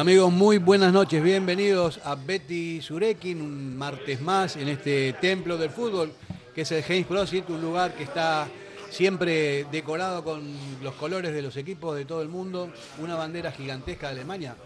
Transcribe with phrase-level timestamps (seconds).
[0.00, 5.68] Amigos, muy buenas noches, bienvenidos a Betty Surekin, un martes más en este templo del
[5.68, 6.12] fútbol,
[6.54, 8.48] que es el James CrossFit, un lugar que está
[8.88, 10.42] siempre decorado con
[10.82, 14.56] los colores de los equipos de todo el mundo, una bandera gigantesca de Alemania,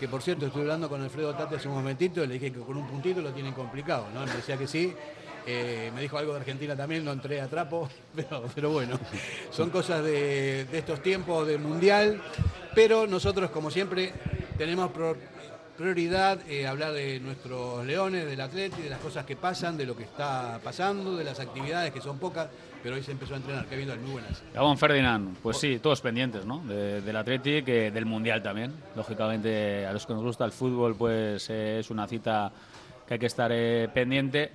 [0.00, 2.74] que por cierto estoy hablando con Alfredo Tate hace un momentito, le dije que con
[2.74, 4.24] un puntito lo tienen complicado, ¿no?
[4.24, 4.94] Me decía que sí,
[5.46, 7.86] eh, me dijo algo de Argentina también, no entré a trapo,
[8.54, 8.98] pero, bueno,
[9.50, 12.22] son cosas de, de estos tiempos del Mundial,
[12.74, 14.14] pero nosotros como siempre
[14.56, 14.90] tenemos
[15.76, 19.84] prioridad eh, hablar de nuestros leones, del atleta y de las cosas que pasan, de
[19.84, 22.48] lo que está pasando, de las actividades que son pocas,
[22.82, 23.66] pero hoy se empezó a entrenar.
[23.66, 24.42] Qué bien, muy buenas.
[24.54, 26.58] Gabón Ferdinand, pues sí, todos pendientes, ¿no?
[26.60, 28.72] del Athletic, del Mundial también.
[28.96, 32.52] Lógicamente, a los que nos gusta el fútbol, pues eh, es una cita
[33.06, 34.52] que hay que estar eh, pendiente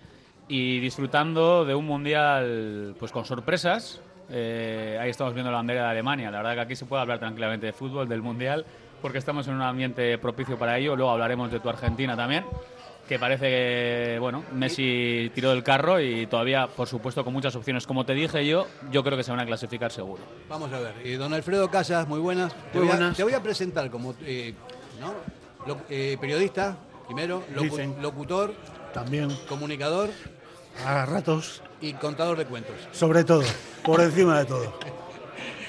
[0.47, 4.02] y disfrutando de un Mundial pues con sorpresas.
[4.30, 6.31] ahí estamos viendo la bandera de Alemania.
[6.31, 8.66] La verdad que aquí se puede hablar tranquilamente de fútbol, del Mundial
[9.05, 10.95] porque estamos en un ambiente propicio para ello.
[10.95, 12.44] Luego hablaremos de tu Argentina también,
[13.08, 17.86] que parece que bueno, Messi tiró del carro y todavía, por supuesto, con muchas opciones.
[17.86, 20.23] Como te dije yo, yo creo que se van a clasificar seguro.
[20.50, 21.17] Vamos a ver.
[21.17, 22.53] Don Alfredo Casas, muy buenas.
[22.72, 22.89] Te, voy.
[22.89, 24.53] A, te voy a presentar como eh,
[25.89, 27.44] eh, periodista, primero,
[28.02, 28.53] locutor,
[28.94, 30.09] también comunicador.
[30.86, 31.62] A ratos.
[31.81, 32.75] Y contador de cuentos.
[32.92, 33.44] Sobre todo,
[33.84, 34.80] por encima de todo.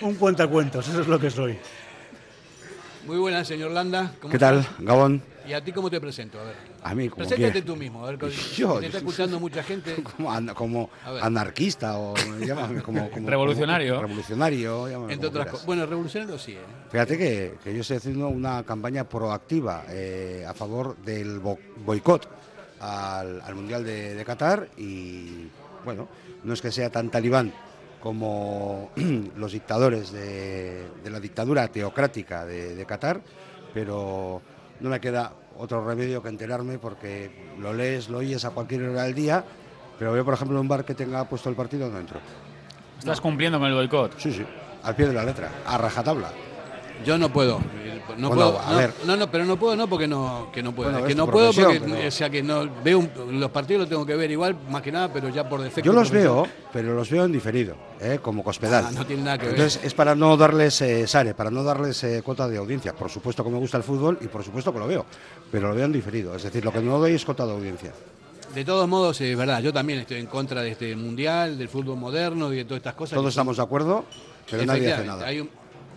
[0.00, 1.59] Un cuentacuentos, eso es lo que soy.
[3.06, 4.12] Muy buenas, señor Landa.
[4.31, 5.23] ¿Qué tal, Gabón?
[5.47, 6.41] ¿Y a ti cómo te presento?
[6.41, 6.55] A ver.
[6.83, 8.05] A mí, como Preséntate tú mismo.
[8.05, 9.94] A ver, yo, te está escuchando mucha gente.
[10.16, 13.94] Como, an como anarquista o llámame, como, como, revolucionario.
[13.94, 15.66] Como, revolucionario, llámame, Entre otras cosas.
[15.66, 16.53] Bueno, revolucionario sí.
[16.53, 16.61] ¿eh?
[16.91, 22.28] Fíjate que, que, yo estoy haciendo una campaña proactiva eh, a favor del bo boicot
[22.81, 25.48] al, al, Mundial de, de Qatar y,
[25.84, 26.08] bueno,
[26.44, 27.53] no es que sea tan talibán
[28.00, 28.91] como
[29.37, 33.21] los dictadores de, de, la dictadura teocrática de, de, Qatar,
[33.75, 34.41] pero
[34.81, 39.04] no me queda otro remedio que enterarme porque lo lees, lo oyes a cualquier hora
[39.04, 39.44] del día,
[39.98, 42.20] pero yo, por ejemplo, un bar que tenga puesto el partido no entro.
[42.98, 43.22] ¿Estás no.
[43.22, 44.19] cumpliendo con el boicot?
[44.19, 44.44] Sí, sí,
[44.82, 46.31] al pie de la letra, a rajatabla.
[47.05, 47.61] Yo no puedo.
[48.17, 48.61] No Bueno, puedo.
[48.61, 48.93] a no, ver.
[49.05, 50.91] no, no, pero no puedo, no porque no, que no puedo.
[50.91, 53.89] Bueno, que no puedo porque, pero- o sea, que no veo un- los partidos los
[53.91, 55.83] tengo que ver igual, más que nada, pero ya por defecto.
[55.84, 58.19] Yo los veo, pero los veo en diferido, ¿eh?
[58.23, 58.87] como cospedal.
[58.89, 59.55] Ah, no tiene nada que ver.
[59.57, 62.95] Entonces es para no darles eh, sare, para no darles eh, cuota de audiencia.
[62.95, 65.05] Por supuesto que me gusta el fútbol y por supuesto que lo veo,
[65.51, 66.34] pero lo veo en diferido.
[66.34, 67.93] Es decir, lo que no doy es cuota de audiencia.
[68.55, 71.99] De todos modos, es verdad, yo también estoy en contra de este mundial, del fútbol
[71.99, 73.17] moderno y de todas estas cosas.
[73.17, 74.05] Todos estamos de acuerdo,
[74.51, 75.27] pero nadie hace nada.
[75.27, 75.51] hay un-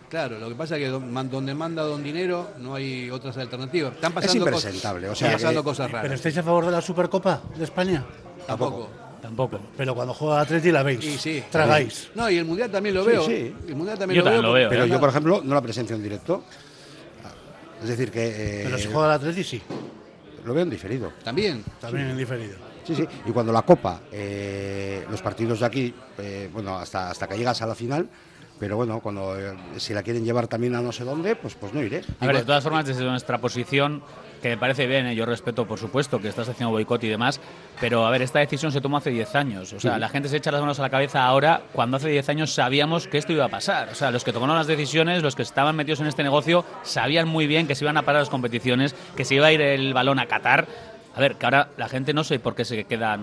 [0.09, 3.93] claro, lo que pasa es que donde manda don dinero no hay otras alternativas.
[3.93, 6.13] Están Es pasando cosas, impresentable, o sea, pasando que- cosas ¿Pero raras.
[6.15, 8.03] estáis a favor de la Supercopa de España?
[8.47, 8.89] Tampoco.
[9.21, 9.59] Tampoco.
[9.75, 11.03] Pero cuando juega Atleti la veis.
[11.03, 11.43] Y sí.
[11.51, 12.09] Tragáis.
[12.15, 13.25] No, y el mundial también lo Sí, veo.
[13.25, 13.55] sí.
[13.67, 14.49] El mundial también Yo lo también veo.
[14.49, 14.89] lo veo, Pero ¿eh?
[14.89, 16.43] yo, por ejemplo, no la presencio en directo.
[17.81, 19.61] Es decir, que eh, Pero si juega el Atleti sí.
[20.45, 21.11] lo veo en diferido.
[21.23, 21.63] También.
[21.79, 22.55] También en diferido.
[22.85, 23.05] Sí, sí.
[23.25, 27.61] Y cuando la Copa, eh, los partidos de aquí, eh, bueno, hasta, hasta que llegas
[27.61, 28.09] a la final,
[28.59, 31.73] pero bueno, cuando eh, si la quieren llevar también a no sé dónde, pues, pues
[31.73, 32.01] no iré.
[32.19, 34.03] A ver, de todas formas, desde nuestra posición,
[34.41, 35.15] que me parece bien, ¿eh?
[35.15, 37.39] yo respeto, por supuesto, que estás haciendo boicot y demás,
[37.79, 39.73] pero a ver, esta decisión se tomó hace 10 años.
[39.73, 42.29] O sea, la gente se echa las manos a la cabeza ahora, cuando hace 10
[42.29, 43.89] años sabíamos que esto iba a pasar.
[43.89, 47.27] O sea, los que tomaron las decisiones, los que estaban metidos en este negocio, sabían
[47.27, 49.93] muy bien que se iban a parar las competiciones, que se iba a ir el
[49.93, 50.67] balón a Qatar.
[51.15, 53.19] A ver, que ahora la gente no sé por qué se queda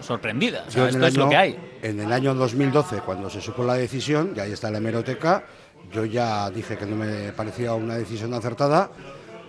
[0.00, 0.64] sorprendida.
[0.66, 1.58] O sea, esto es lo que hay.
[1.82, 5.44] En el año 2012, cuando se supo la decisión, y ahí está la hemeroteca,
[5.92, 8.90] yo ya dije que no me parecía una decisión acertada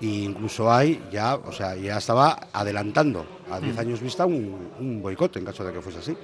[0.01, 3.63] e incluso hay ya, o sea, ya estaba adelantando a Mm.
[3.63, 6.18] 10 años vista un, un boicot en caso de que fuese así.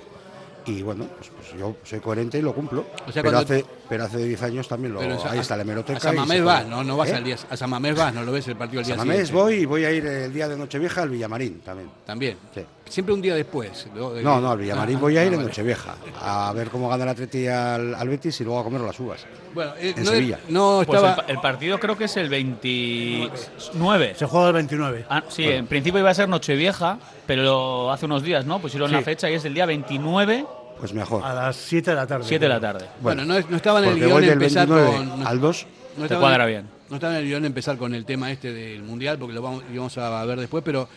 [0.66, 2.86] Y bueno, pues, pues yo soy coherente y lo cumplo.
[3.08, 5.00] O sea, pero, hace, pero hace 10 años también lo.
[5.00, 5.98] Pero ahí a- está la hemeroteca.
[5.98, 7.16] A San Mamés puede- vas, no, no vas ¿Eh?
[7.16, 7.36] al día.
[7.50, 9.44] A San Mamés vas, no lo ves el partido el día San Mamés siguiente.
[9.44, 11.90] voy y voy a ir el día de Nochevieja al Villamarín también.
[12.06, 12.38] También.
[12.53, 12.62] Sí.
[12.88, 13.88] Siempre un día después.
[13.96, 14.12] ¿no?
[14.12, 15.47] De- No, no, al Villamarín Ah, voy a ah, ir en vale.
[15.50, 19.00] Nochevieja a ver cómo gana el Atleti al, al Betis y luego a comer las
[19.00, 19.26] uvas.
[19.53, 20.40] Bueno, eh, En no, Sevilla.
[20.50, 24.16] no Pues el partido creo que es el 29.
[24.16, 25.06] Se juega el 29.
[25.09, 28.59] Ah, sí, en principio iba a ser Nochevieja, pero hace unos días, ¿no?
[28.59, 28.96] Pusieron Sí.
[28.96, 30.46] la fecha y es el día 29,
[30.82, 31.24] Pues mejor.
[31.24, 32.26] A las 7 de la tarde.
[32.28, 32.86] 7 de la tarde.
[33.02, 35.28] bueno, no, no estaba en el guion empezar 29 con.
[35.28, 35.66] al 2.
[35.66, 36.70] no Te estaba cuadra en- bien.
[36.90, 39.64] No estaba en el guion empezar con el tema este del mundial, porque lo vamos,
[39.72, 40.90] íbamos a ver después, pero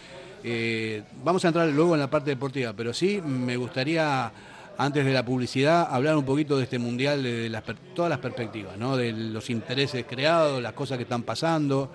[0.42, 2.72] eh, vamos a entrar luego en la parte deportiva.
[2.72, 4.32] Pero sí me gustaría,
[4.76, 8.18] antes de la publicidad, hablar un poquito de este mundial, de las per- todas las
[8.18, 8.96] perspectivas, ¿no?
[8.96, 11.90] de los intereses creados, las cosas que están pasando.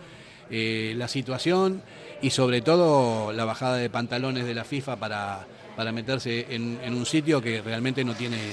[0.51, 1.83] eh, la situación
[2.23, 5.45] y sobre todo la bajada de pantalones de la FIFA para,
[5.79, 8.51] para meterse en, en un sitio que realmente no tiene,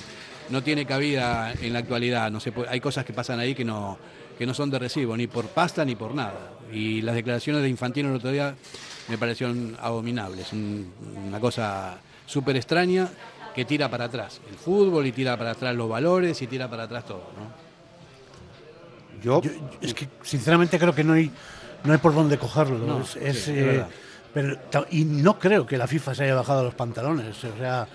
[0.48, 2.30] no tiene cabida en la actualidad.
[2.30, 3.98] No se puede- hay cosas que pasan ahí que no,
[4.38, 6.52] que no son de recibo, ni por pasta ni por nada.
[6.72, 8.54] Y las declaraciones de Infantino el otro día
[9.08, 10.92] me parecieron abominables, un-
[11.26, 13.08] una cosa súper extraña
[13.52, 16.84] que tira para atrás el fútbol y tira para atrás los valores y tira para
[16.84, 17.24] atrás todo.
[17.36, 19.20] ¿no?
[19.20, 19.40] Yo,
[19.80, 21.28] es que sinceramente creo que no hay,
[21.82, 22.78] no hay por dónde cogerlo.
[22.78, 23.88] No, es, es, sí, es eh, verdad.
[24.36, 27.42] Pero, y no creo que la FIFA se haya bajado los pantalones.
[27.42, 27.88] O sea,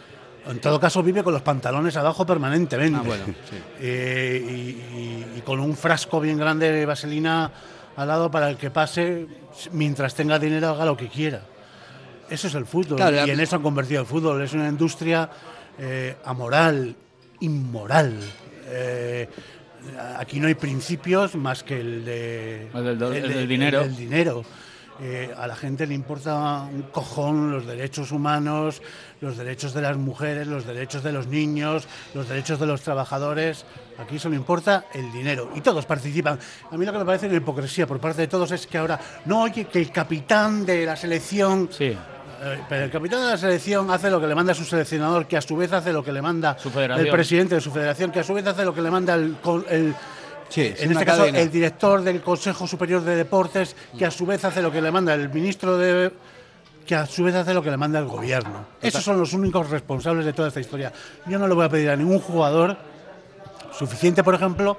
[0.48, 2.98] en todo caso vive con los pantalones abajo permanentemente.
[3.00, 3.58] Ah, bueno, sí.
[3.80, 4.52] Eh, y,
[4.98, 7.52] y- y con un frasco bien grande de vaselina
[7.96, 9.28] al lado para el que pase,
[9.72, 11.42] mientras tenga dinero, haga lo que quiera.
[12.28, 12.98] Eso es el fútbol.
[12.98, 14.42] Claro, y la- en eso han convertido el fútbol.
[14.42, 15.30] Es una industria
[15.78, 16.96] eh, amoral,
[17.42, 18.18] inmoral.
[18.66, 19.30] Eh,
[20.18, 23.80] aquí no hay principios más que el de El del do- el de- del dinero.
[23.82, 24.44] del dinero.
[25.00, 28.82] Eh, a la gente le importa un cojón los derechos humanos,
[29.20, 33.66] los derechos de las mujeres, los derechos de los niños, los derechos de los trabajadores.
[33.98, 36.38] Aquí solo importa el dinero y todos participan.
[36.70, 39.00] A mí lo que me parece una hipocresía por parte de todos es que ahora,
[39.26, 41.86] no, oye, que el capitán de la selección Sí,
[42.44, 45.38] eh, Pero el capitán de la selección hace lo que le manda su seleccionador, que
[45.38, 46.58] a su vez hace lo que le manda
[47.00, 49.36] el presidente de su federación, que a su vez hace lo que le manda el-
[50.51, 54.25] Sí, es en este caso el director del Consejo Superior de Deportes, que a su
[54.25, 56.12] vez hace lo que le manda el ministro de
[56.86, 58.65] que a su vez hace lo que le manda el gobierno.
[58.81, 60.92] Esos son los únicos responsables de toda esta historia.
[61.25, 62.75] Yo no le voy a pedir a ningún jugador
[63.71, 64.77] suficiente, por ejemplo,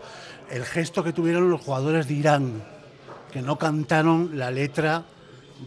[0.51, 2.63] el gesto que tuvieron los jugadores de Irán,
[3.33, 5.05] que no cantaron la letra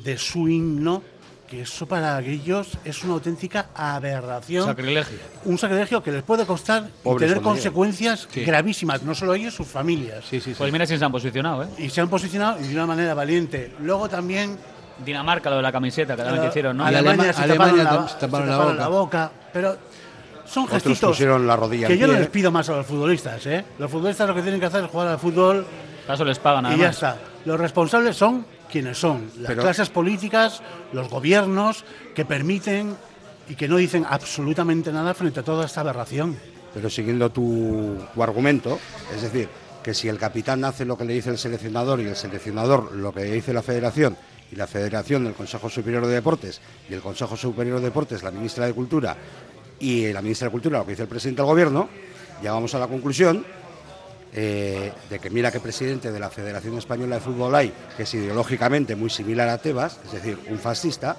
[0.04, 1.01] de su himno,
[1.48, 4.66] que eso para ellos es una auténtica aberración.
[4.66, 5.18] sacrilegio.
[5.46, 8.44] un sacrilegio que les puede costar y tener consecuencias Sí.
[8.44, 10.24] gravísimas, no solo ellos, sus familias.
[10.30, 10.56] Sí, sí, sí.
[10.58, 11.68] Pues mira si se han posicionado, ¿eh?
[11.78, 13.74] Y se han posicionado y de una manera valiente.
[13.80, 14.58] Luego también
[15.06, 16.86] Dinamarca, lo de la camiseta, que también que hicieron, ¿no?
[16.86, 18.74] Alemania, Alema- se Alemania taparon, la, se taparon la boca.
[18.76, 19.32] la boca.
[19.54, 19.78] Pero
[20.46, 23.46] son Otros gestitos pusieron la rodilla que yo no les pido más a los futbolistas.
[23.46, 23.66] ¿eh?
[23.78, 25.66] Los futbolistas lo que tienen que hacer es jugar al fútbol
[26.08, 26.96] eso les pagan, y ya además.
[26.96, 27.18] está.
[27.46, 29.31] Los responsables son quienes son.
[29.39, 30.62] Las Pero- clases políticas,
[30.92, 32.94] los gobiernos que permiten
[33.48, 36.38] y que no dicen absolutamente nada frente a toda esta aberración.
[36.74, 38.77] Pero siguiendo tu, tu argumento,
[39.16, 39.48] es decir,
[39.81, 43.13] que si el capitán hace lo que le dice el seleccionador y el seleccionador lo
[43.13, 44.18] que dice la federación
[44.51, 48.31] y la federación el Consejo Superior de Deportes y el Consejo Superior de Deportes la
[48.31, 49.16] ministra de Cultura
[49.80, 51.88] y la ministra de Cultura lo que dice el presidente del gobierno,
[52.42, 53.45] llegamos a la conclusión
[54.38, 58.14] eh, de que mira qué presidente de la Federación Española de Fútbol hay, que es
[58.14, 61.16] ideológicamente muy similar a Tebas, es decir, un fascista,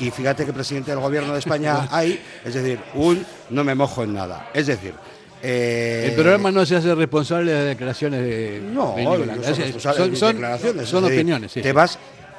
[0.00, 4.02] y fíjate qué presidente del gobierno de España hay, es decir, un no me mojo
[4.02, 4.48] en nada.
[4.54, 4.94] Es decir,
[5.42, 8.62] eh, El programa no se hace responsable de declaraciones de.
[8.72, 9.78] no, de
[10.16, 10.88] son, declaraciones.
[10.88, 11.60] son decir, opiniones, sí.
[11.60, 11.98] Tebas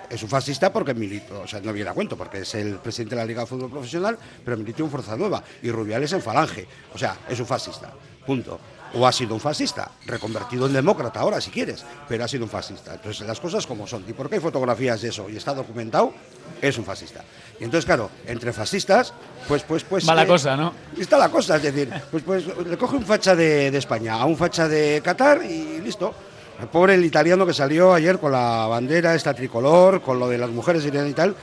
[0.10, 3.14] es un fascista porque militó, o sea, no viene a cuento, porque es el presidente
[3.16, 6.68] de la Liga de Fútbol Profesional, pero militó en Fuerza Nueva y Rubiales en Falange.
[6.96, 7.94] O sea, es un fascista.
[8.26, 8.60] Punto.
[8.96, 12.50] O ha sido un fascista, reconvertido en demócrata ahora, si quieres, pero ha sido un
[12.50, 12.94] fascista.
[12.94, 14.06] Entonces, las cosas como son.
[14.08, 16.14] ¿Y porque hay fotografías de eso y está documentado?
[16.62, 17.24] Es un fascista.
[17.60, 19.14] Y entonces, claro, entre fascistas,
[19.48, 20.08] pues, pues, pues.
[20.08, 20.74] Va la cosa, ¿no?
[20.98, 24.26] Está la cosa, es decir, pues, pues le coge un facha de, de España a
[24.26, 26.14] un facha de Qatar y listo.
[26.60, 30.38] El pobre el italiano que salió ayer con la bandera esta tricolor, con lo de
[30.38, 31.36] las mujeres y tal.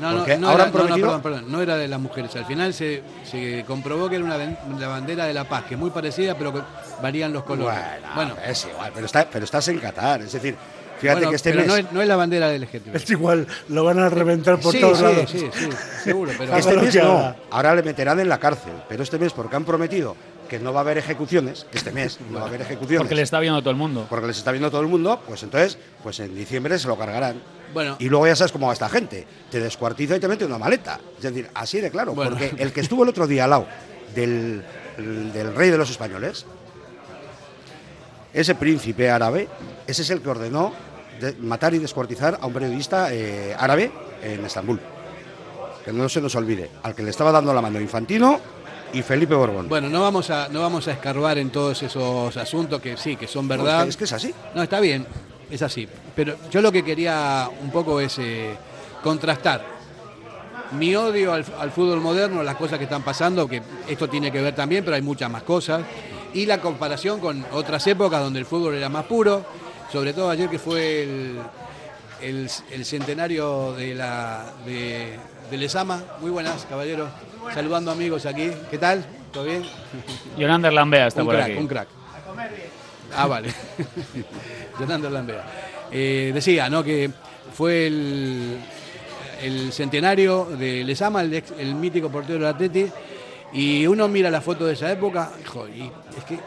[0.00, 2.34] No, no, porque no, ahora era, no, no, perdón, perdón, no era de las mujeres.
[2.36, 5.80] Al final se, se comprobó que era una la bandera de la paz, que es
[5.80, 6.60] muy parecida, pero que
[7.00, 7.78] varían los colores.
[8.14, 10.56] Bueno, es igual, pero, está, pero estás en Qatar, es decir,
[10.98, 11.68] fíjate bueno, que este pero mes.
[11.68, 12.96] no, es, no es la bandera del LGTB.
[12.96, 15.30] Es igual, lo van a reventar por sí, todos sí, lados.
[15.30, 15.68] sí, sí,
[16.02, 19.54] seguro, pero Este mes no, ahora le meterán en la cárcel, pero este mes, porque
[19.54, 20.16] han prometido
[20.48, 23.22] que no va a haber ejecuciones, este mes no va a haber ejecuciones, Porque le
[23.22, 24.06] está viendo todo el mundo.
[24.08, 27.40] porque les está viendo todo el mundo, pues entonces, pues en diciembre se lo cargarán.
[27.72, 27.96] Bueno.
[27.98, 31.00] y luego ya sabes cómo va esta gente, te descuartiza y te mete una maleta.
[31.16, 32.30] Es decir, así de claro, Bueno.
[32.38, 33.66] porque el que estuvo el otro día al lado
[34.14, 34.62] del,
[34.96, 36.46] del rey de los españoles,
[38.32, 39.48] ese príncipe árabe,
[39.86, 40.72] ese es el que ordenó
[41.20, 43.90] de- matar y descuartizar a un periodista eh, árabe
[44.22, 44.80] en Estambul.
[45.84, 48.40] Que no se nos olvide, al que le estaba dando la mano Infantino
[48.94, 49.68] y Felipe Borbón.
[49.68, 53.26] bueno, no vamos a no vamos a escarbar en todos esos asuntos que sí, que
[53.26, 53.86] son verdad.
[53.88, 54.32] es que es así.
[54.54, 55.06] No, está bien,
[55.50, 55.88] es así.
[56.14, 58.54] Pero yo lo que quería un poco es eh,
[59.02, 59.64] contrastar
[60.72, 64.40] mi odio al, al fútbol moderno, las cosas que están pasando, que esto tiene que
[64.40, 65.82] ver también, pero hay muchas más cosas,
[66.32, 69.44] y la comparación con otras épocas donde el fútbol era más puro,
[69.92, 71.38] sobre todo ayer que fue el,
[72.20, 75.16] el- el centenario de la de,
[75.50, 76.02] de Lesama.
[76.20, 77.08] Muy buenas, caballeros.
[77.52, 78.50] Saludando amigos aquí.
[78.70, 79.04] ¿Qué tal?
[79.32, 79.62] ¿Todo bien?
[80.38, 81.58] Yonander Lambea está un por crack, aquí.
[81.58, 81.88] un crack.
[83.16, 83.48] Ah, vale.
[84.80, 85.44] Jonathan Lambea.
[85.90, 86.82] Eh, decía, ¿no?
[86.82, 87.10] Que
[87.52, 88.58] fue el,
[89.42, 92.86] el centenario de Lesama, el, ex- el mítico portero del Atleti,
[93.52, 95.82] y uno mira la foto de esa época, hijo, y
[96.18, 96.38] es que,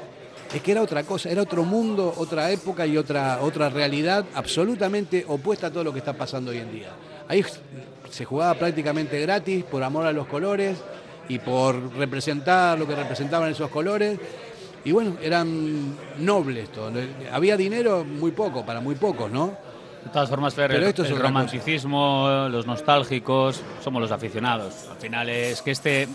[0.58, 5.24] es que era otra cosa, era otro mundo, otra época y otra, otra realidad absolutamente
[5.30, 6.90] opuesta a todo lo que está pasando hoy en día.
[7.30, 7.46] Ahí
[8.10, 10.78] se jugaba prácticamente gratis por amor a los colores
[11.30, 14.20] y por representar lo que representaban esos colores.
[14.86, 16.94] Y bueno, eran nobles todos.
[17.32, 19.48] Había dinero muy poco, para muy pocos, ¿no?
[20.06, 21.28] De todas formas, Fer, Pero el, esto es el cosa.
[21.28, 24.88] romanticismo, los nostálgicos, somos los aficionados.
[24.90, 26.08] Al final es que este,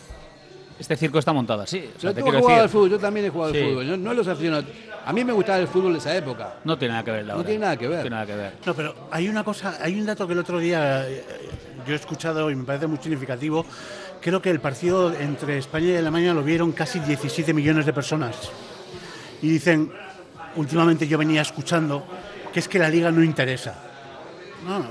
[0.78, 1.84] este circo está montado así.
[1.96, 3.58] O sea, Yo te he quiero jugado decir, al fútbol, yo también he jugado Sí.
[3.60, 3.86] al fútbol.
[3.90, 4.64] No, no los aficionados.
[5.04, 6.54] A mí me gustaba el fútbol de esa época.
[6.64, 7.96] no tiene nada que ver la No tiene nada que ver.
[7.98, 8.52] No tiene nada que ver.
[8.64, 11.24] No, pero hay una cosa, hay un dato que el otro día eh,
[11.86, 13.64] yo he escuchado y me parece muy significativo.
[14.20, 18.50] Creo que el partido entre España y Alemania lo vieron casi 17 millones de personas.
[19.40, 19.92] Y dicen,
[20.56, 22.04] últimamente yo venía escuchando
[22.52, 23.74] que es que la liga no interesa.
[24.66, 24.88] No, no,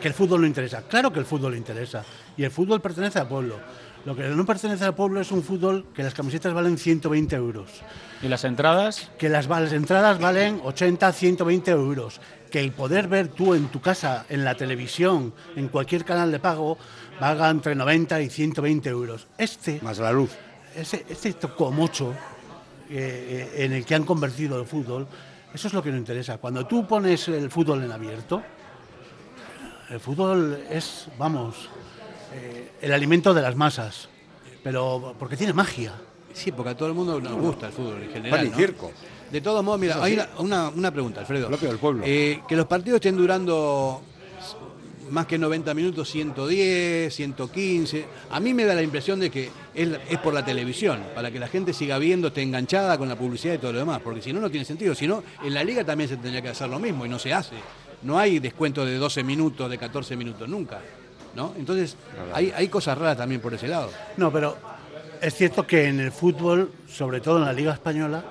[0.00, 0.82] que el fútbol no interesa.
[0.82, 2.04] Claro que el fútbol interesa.
[2.36, 3.56] Y el fútbol pertenece al pueblo.
[4.06, 7.68] Lo que no pertenece al pueblo es un fútbol que las camisetas valen 120 euros
[8.22, 9.10] ¿Y las entradas?
[9.18, 12.20] que las, las entradas valen 80, 120 euros,
[12.50, 16.40] que el poder ver tú en tu casa, en la televisión, en cualquier canal de
[16.40, 16.76] pago,
[17.20, 19.28] valga entre 90 y 120 euros.
[19.38, 20.30] Este, Más la luz.
[20.74, 22.12] este, este tocomocho
[22.90, 25.06] eh, eh, en el que han convertido el fútbol,
[25.54, 26.38] eso es lo que nos interesa.
[26.38, 28.42] Cuando tú pones el fútbol en abierto,
[29.88, 31.68] el fútbol es, vamos,
[32.32, 34.08] eh, el alimento de las masas,
[34.62, 35.92] pero porque tiene magia.
[36.32, 38.38] Sí, porque a todo el mundo nos gusta el fútbol en general.
[38.38, 38.56] Pan y ¿no?
[38.56, 38.92] circo.
[39.30, 41.48] De todos modos, mira, hay una, una, una pregunta, Alfredo.
[41.48, 42.02] Propio del pueblo.
[42.06, 44.02] Eh, que los partidos estén durando
[45.10, 48.04] más que 90 minutos, 110, 115.
[48.30, 51.30] A mí me da la impresión de que es, la- es por la televisión, para
[51.30, 54.22] que la gente siga viendo, esté enganchada con la publicidad y todo lo demás, porque
[54.22, 54.94] si no, no tiene sentido.
[54.94, 57.32] Si no, en la liga también se tendría que hacer lo mismo y no se
[57.32, 57.56] hace.
[58.02, 60.80] No hay descuento de 12 minutos, de 14 minutos, nunca.
[61.34, 61.54] ¿no?
[61.56, 61.96] Entonces,
[62.32, 63.90] hay, hay cosas raras también por ese lado.
[64.16, 64.56] No, pero
[65.20, 68.24] es cierto que en el fútbol, sobre todo en la Liga Española,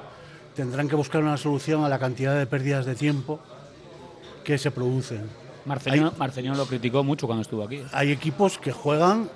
[0.60, 3.40] tendrán que buscar una solución a la cantidad de pérdidas de tiempo
[4.44, 5.30] que se producen.
[5.66, 7.82] Marcelino, Marcelino lo criticó mucho cuando estuvo aquí.
[7.94, 9.30] Hay equipos que juegan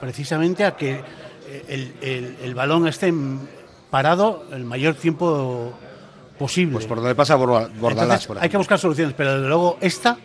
[0.00, 1.00] precisamente a que
[1.48, 3.12] eh, el, el- el balón esté
[3.90, 5.72] parado el mayor tiempo
[6.38, 6.74] posible.
[6.74, 9.76] Pues por donde pasa Borda- Bordalás, Entonces, por hay que buscar soluciones, pero desde luego
[9.80, 10.16] esta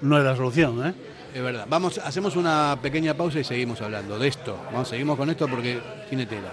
[0.00, 0.86] no es la solución.
[0.86, 0.94] ¿eh?
[1.34, 1.66] Es verdad.
[1.68, 4.56] Vamos, hacemos una pequeña pausa y seguimos hablando de esto.
[4.72, 6.52] Vamos, seguimos con esto porque tiene tela.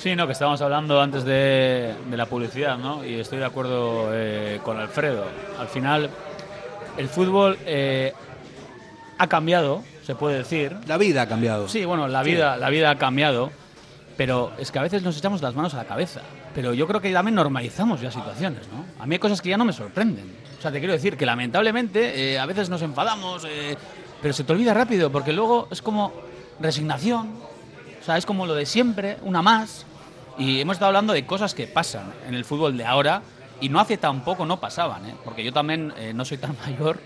[0.00, 3.04] Sí, no, que estábamos hablando antes de, de la publicidad, ¿no?
[3.04, 5.26] Y estoy de acuerdo eh, con Alfredo.
[5.58, 6.08] Al final,
[6.96, 8.14] el fútbol eh,
[9.18, 10.74] ha cambiado, se puede decir.
[10.86, 11.68] La vida ha cambiado.
[11.68, 13.50] Sí, bueno, la vida, la vida ha cambiado,
[14.16, 16.22] pero es que a veces nos echamos las manos a la cabeza.
[16.54, 18.86] Pero yo creo que también normalizamos ya situaciones, ¿no?
[19.02, 20.34] A mí hay cosas que ya no me sorprenden.
[20.58, 23.76] O sea, te quiero decir que lamentablemente eh, a veces nos enfadamos, eh,
[24.22, 26.10] pero se te olvida rápido, porque luego es como
[26.58, 27.34] resignación,
[28.00, 29.84] o sea, es como lo de siempre, una más.
[30.40, 33.22] Y hemos estado hablando de cosas que pasan en el fútbol de ahora
[33.60, 35.14] y no hace tampoco no pasaban, ¿eh?
[35.22, 36.98] porque yo también eh, no soy tan mayor,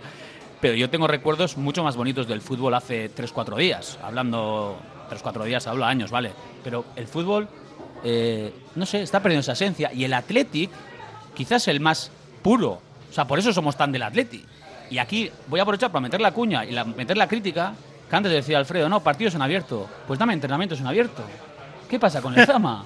[0.60, 4.78] pero yo tengo recuerdos mucho más bonitos del fútbol hace 3-4 días, hablando
[5.10, 6.32] 3-4 días, hablo años, ¿vale?
[6.62, 7.48] Pero el fútbol,
[8.04, 10.70] eh, no sé, está perdiendo esa esencia y el Athletic
[11.34, 12.78] quizás el más puro,
[13.10, 14.44] o sea, por eso somos tan del Athletic.
[14.90, 17.74] Y aquí voy a aprovechar para meter la cuña y la- meter la crítica,
[18.08, 21.24] que antes decía Alfredo, no, partidos en abierto, pues dame entrenamientos en abierto.
[21.94, 22.84] ¿Qué pasa con Lezama?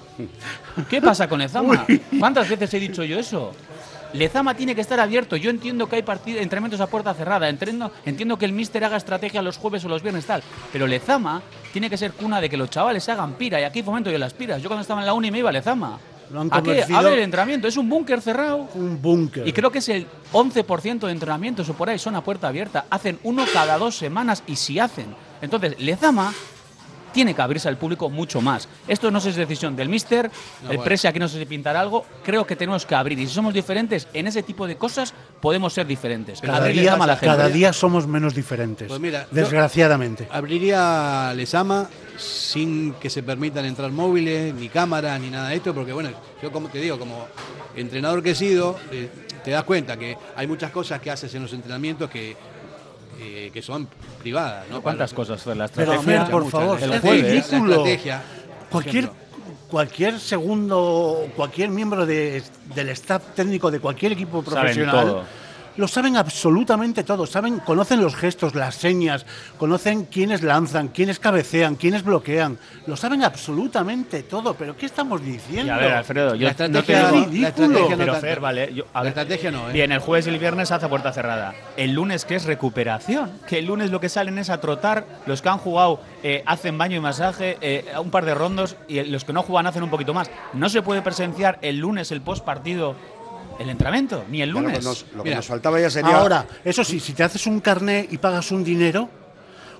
[0.87, 1.83] ¿Qué pasa con Lezama?
[2.19, 3.53] ¿Cuántas veces he dicho yo eso?
[4.13, 5.35] Lezama tiene que estar abierto.
[5.35, 7.49] Yo entiendo que hay partidos, entrenamientos a puerta cerrada.
[7.49, 10.43] Entiendo, entiendo que el míster haga estrategia los jueves o los viernes tal.
[10.71, 11.41] Pero Lezama
[11.73, 13.59] tiene que ser cuna de que los chavales hagan pira.
[13.59, 14.61] Y aquí fomento yo las piras.
[14.61, 15.97] Yo cuando estaba en la uni me iba a Lezama.
[16.31, 16.69] Lo han ¿A qué?
[16.69, 17.67] convertido- A ver el entrenamiento.
[17.67, 18.69] Es un búnker cerrado.
[18.75, 19.47] Un búnker.
[19.47, 22.85] Y creo que es el 11% de entrenamientos o por ahí son a puerta abierta.
[22.91, 25.15] Hacen uno cada dos semanas y si hacen.
[25.41, 26.31] Entonces, Lezama
[27.11, 28.67] tiene que abrirse al público mucho más.
[28.87, 30.29] Esto no sé si es decisión del míster,
[30.61, 30.83] el bueno.
[30.83, 32.05] presi aquí no sé si pintar algo.
[32.23, 33.19] Creo que tenemos que abrir.
[33.19, 36.41] Y si somos diferentes en ese tipo de cosas, podemos ser diferentes.
[36.41, 37.35] Cada día, Lezama a la gente.
[37.35, 38.87] cada día somos menos diferentes.
[38.87, 40.27] Pues mira, desgraciadamente.
[40.31, 45.93] Abriría Lesama sin que se permitan entrar móviles, ni cámaras, ni nada de esto, porque
[45.93, 46.09] bueno,
[46.41, 47.27] yo como te digo, como
[47.75, 49.09] entrenador que he sido, eh,
[49.43, 52.35] te das cuenta que hay muchas cosas que haces en los entrenamientos que,
[53.21, 53.87] eh, que son
[54.19, 54.65] privadas.
[54.69, 54.81] ¿no?
[54.81, 55.57] ¿Cuántas Para- cosas?
[55.57, 55.93] La Pero,
[56.29, 56.51] por muchas.
[56.51, 57.49] favor, el jueves.
[57.49, 57.83] ridículo.
[58.69, 59.09] Cualquier,
[59.69, 62.43] cualquier segundo, cualquier miembro de-
[62.75, 65.23] del staff técnico de cualquier equipo Saben profesional todo.
[65.77, 67.25] Lo saben absolutamente todo.
[67.25, 69.25] Saben, conocen los gestos, las señas,
[69.57, 72.57] conocen quiénes lanzan, quiénes cabecean, quiénes bloquean.
[72.87, 74.53] Lo saben absolutamente todo.
[74.53, 75.67] ¿Pero qué estamos diciendo?
[75.67, 78.15] Y a ver, Alfredo, yo La estrategia no te digo- la estrategia no Pero.
[78.15, 78.73] Fer, vale.
[78.73, 79.73] yo- a La ver, estrategia no, ¿eh?
[79.73, 81.53] Bien, el jueves y el viernes hace puerta cerrada.
[81.77, 83.31] El lunes, que es recuperación?
[83.47, 85.05] Que el lunes lo que salen es a trotar.
[85.25, 89.01] Los que han jugado eh, hacen baño y masaje, eh, un par de rondos, y
[89.03, 90.29] los que no juegan hacen un poquito más.
[90.53, 92.95] No se puede presenciar el lunes, el post partido,
[93.59, 94.83] el entrenamiento, ni el Ya Lo que lunes.
[94.83, 96.15] nos, lo que Mira, nos faltaba ya sería.
[96.15, 99.09] Ahora, eso sí, si te haces un carné y pagas un dinero,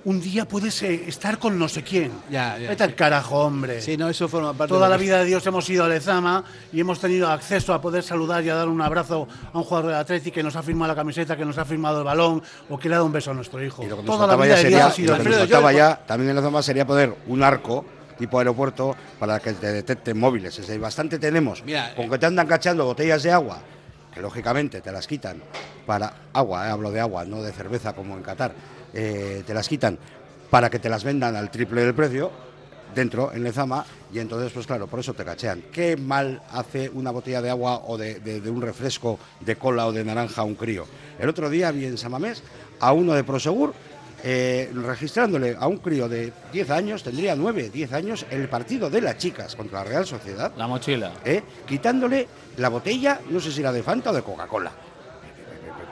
[0.04, 2.12] un día puedes eh, estar con no sé quién.
[2.30, 3.80] Ya, ya, Vete al carajo, hombre.
[3.80, 6.44] Sí, no, eso forma parte Toda de la vida de Dios hemos ido a Lezama
[6.72, 9.90] y hemos tenido acceso a poder saludar y a dar un abrazo a un jugador
[9.90, 12.78] del Atlético que nos ha firmado la camiseta, que nos ha firmado el balón o
[12.78, 13.82] que le ha dado un beso a nuestro hijo.
[13.82, 15.22] Y lo que nos Toda la faltaba vida ya de Dios sería, ha sido lo
[15.22, 17.84] que nos faltaba ya también en la zona sería poner un arco
[18.20, 20.56] tipo aeropuerto para que te detecten móviles.
[20.58, 21.64] Es decir, bastante tenemos.
[21.64, 23.58] Mira, con que te andan cachando botellas de agua,
[24.14, 25.42] que lógicamente te las quitan
[25.86, 28.52] para agua, eh, hablo de agua, no de cerveza como en Qatar,
[28.94, 29.98] eh, te las quitan
[30.50, 32.30] para que te las vendan al triple del precio
[32.94, 37.12] dentro en Lezama y entonces pues claro por eso te cachean qué mal hace una
[37.12, 40.44] botella de agua o de, de- de un refresco de cola o de naranja a
[40.44, 40.86] un crío
[41.20, 42.42] el otro día vi en Samamés
[42.80, 43.74] a uno de Prosegur
[44.24, 49.00] eh, registrándole a un crío de 10 años tendría 9, 10 años el partido de
[49.00, 51.12] las chicas contra la Real Sociedad La mochila.
[51.24, 51.42] ¿eh?
[51.66, 52.26] quitándole
[52.58, 54.72] la botella no sé si era de Fanta o de Coca-Cola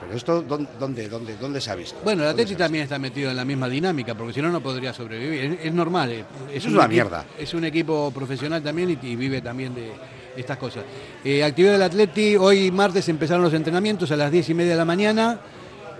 [0.01, 3.29] pero esto ¿dónde, dónde, dónde, se ha visto Bueno, el ¿Dónde Atleti también está metido
[3.29, 5.53] en la misma dinámica, porque si no, no podría sobrevivir.
[5.59, 6.11] Es, es normal.
[6.11, 7.25] eh, Es, Es una mierda.
[7.37, 9.91] Es un equipo profesional también y, y vive también de
[10.35, 10.83] estas cosas.
[11.23, 14.77] Eh, actividad del Atleti, hoy martes empezaron los entrenamientos a las 10 y media de
[14.77, 15.39] la mañana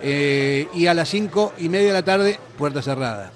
[0.02, 3.32] eh, y a las 5 y media de la tarde, puerta cerrada.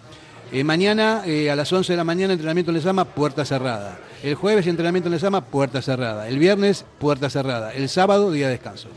[0.51, 3.97] Eh, mañana eh, a las 11 de la mañana entrenamiento en Lesama, puerta cerrada.
[4.21, 6.27] El jueves entrenamiento en Lesama, puerta cerrada.
[6.27, 7.73] El viernes, puerta cerrada.
[7.73, 8.87] El sábado, día de descanso.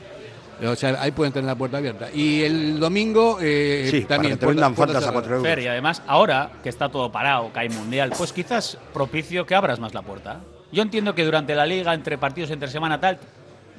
[0.64, 2.09] O sea, ahí pueden tener la puerta abierta.
[2.14, 4.35] Y el domingo eh, Sí, para también.
[4.35, 5.12] que te puerta- a cerrada.
[5.12, 5.46] 4 euros.
[5.48, 9.55] Fer, y además, ahora que está todo parado, que hay mundial, pues quizás propicio que
[9.55, 10.40] abras más la puerta.
[10.72, 13.18] Yo entiendo que durante la liga, entre partidos entre semana, tal,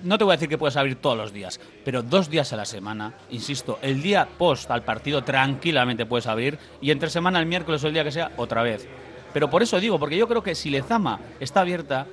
[0.04, 2.58] no te voy a decir que puedes abrir todos los días, pero dos días a
[2.58, 7.46] la semana, insisto, el día post al partido tranquilamente puedes abrir y entre semana, el
[7.46, 8.88] miércoles o el día que sea, otra vez.
[9.34, 12.08] Pero por eso digo, porque yo creo que si Lezama está abierta,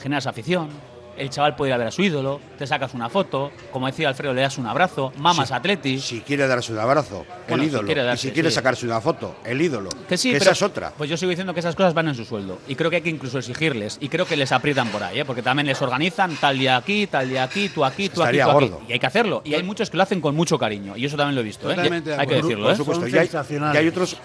[0.00, 0.68] generas afición,
[1.16, 4.08] el chaval puede ir a ver a su ídolo, te sacas una foto, como decía
[4.08, 5.54] Alfredo, le das un abrazo, mamas Sí.
[5.54, 5.98] Atleti.
[6.00, 7.86] Si quiere darse un abrazo, Bueno, el si ídolo.
[7.86, 8.54] quiere y si quiere sí.
[8.56, 9.90] sacarse una foto, el ídolo.
[10.08, 10.92] Que sí, esa pero es otra.
[10.96, 12.58] Pues yo sigo diciendo que esas cosas van en su sueldo.
[12.68, 13.98] Y creo que hay que incluso exigirles.
[14.00, 15.24] Y creo que les aprietan por ahí, ¿eh?
[15.24, 18.50] porque también les organizan tal día aquí, tal día aquí, tú aquí, tú Estaría aquí,
[18.52, 18.76] tú gordo.
[18.76, 18.86] aquí.
[18.88, 19.42] Y hay que hacerlo.
[19.44, 20.96] Y hay muchos que lo hacen con mucho cariño.
[20.96, 21.70] Y eso también lo he visto.
[21.70, 21.76] ¿eh?
[22.18, 22.76] Hay que decirlo, Por ¿eh?
[22.76, 23.04] supuesto.
[23.04, 23.28] Son Y hay,
[23.74, 24.16] y hay otros.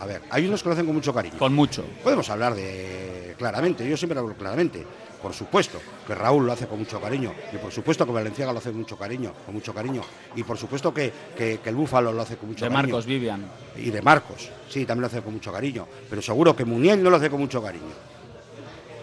[0.00, 1.38] A ver, hay unos que lo hacen con mucho cariño.
[1.38, 1.84] Con mucho.
[2.02, 4.84] Podemos hablar de claramente, yo siempre hablo claramente.
[5.24, 8.58] Por supuesto que Raúl lo hace con mucho cariño, y por supuesto que Valenciaga lo
[8.58, 10.02] hace con mucho cariño, con mucho cariño,
[10.36, 12.88] y por supuesto que, que- que el Búfalo lo hace con mucho De cariño.
[12.92, 13.42] Marcos Vivian.
[13.74, 15.86] Y de Marcos, sí, también lo hace con mucho cariño.
[16.10, 17.84] Pero seguro que Muniel no lo hace con mucho cariño.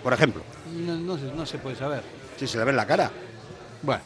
[0.03, 0.43] Por ejemplo,
[0.85, 2.03] No, no se, no se puede saber.
[2.37, 3.09] si se le ve en la cara.
[3.81, 4.03] Bueno,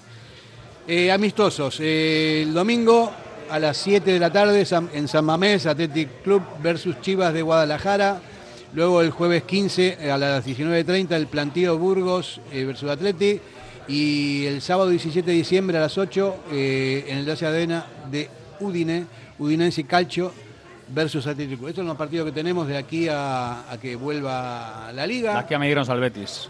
[0.88, 1.80] Eh, amistosos.
[1.82, 3.12] Eh, el domingo
[3.49, 8.21] a las 7 de la tarde en San Mamés, Athletic Club versus Chivas de Guadalajara.
[8.76, 13.40] Luego el jueves 15 a las 19.30 el plantío Burgos eh, versus Atleti.
[13.88, 18.30] Y el sábado 17 de diciembre a las 8 eh, en el Dacia Arena de
[18.60, 19.06] Udine,
[19.40, 20.34] Udinense Calcio
[20.90, 21.70] versus Athletic Club.
[21.70, 25.40] Estos son los partidos que tenemos de aquí a, a que vuelva la liga.
[25.40, 26.50] Aquí a medirnos al Betis.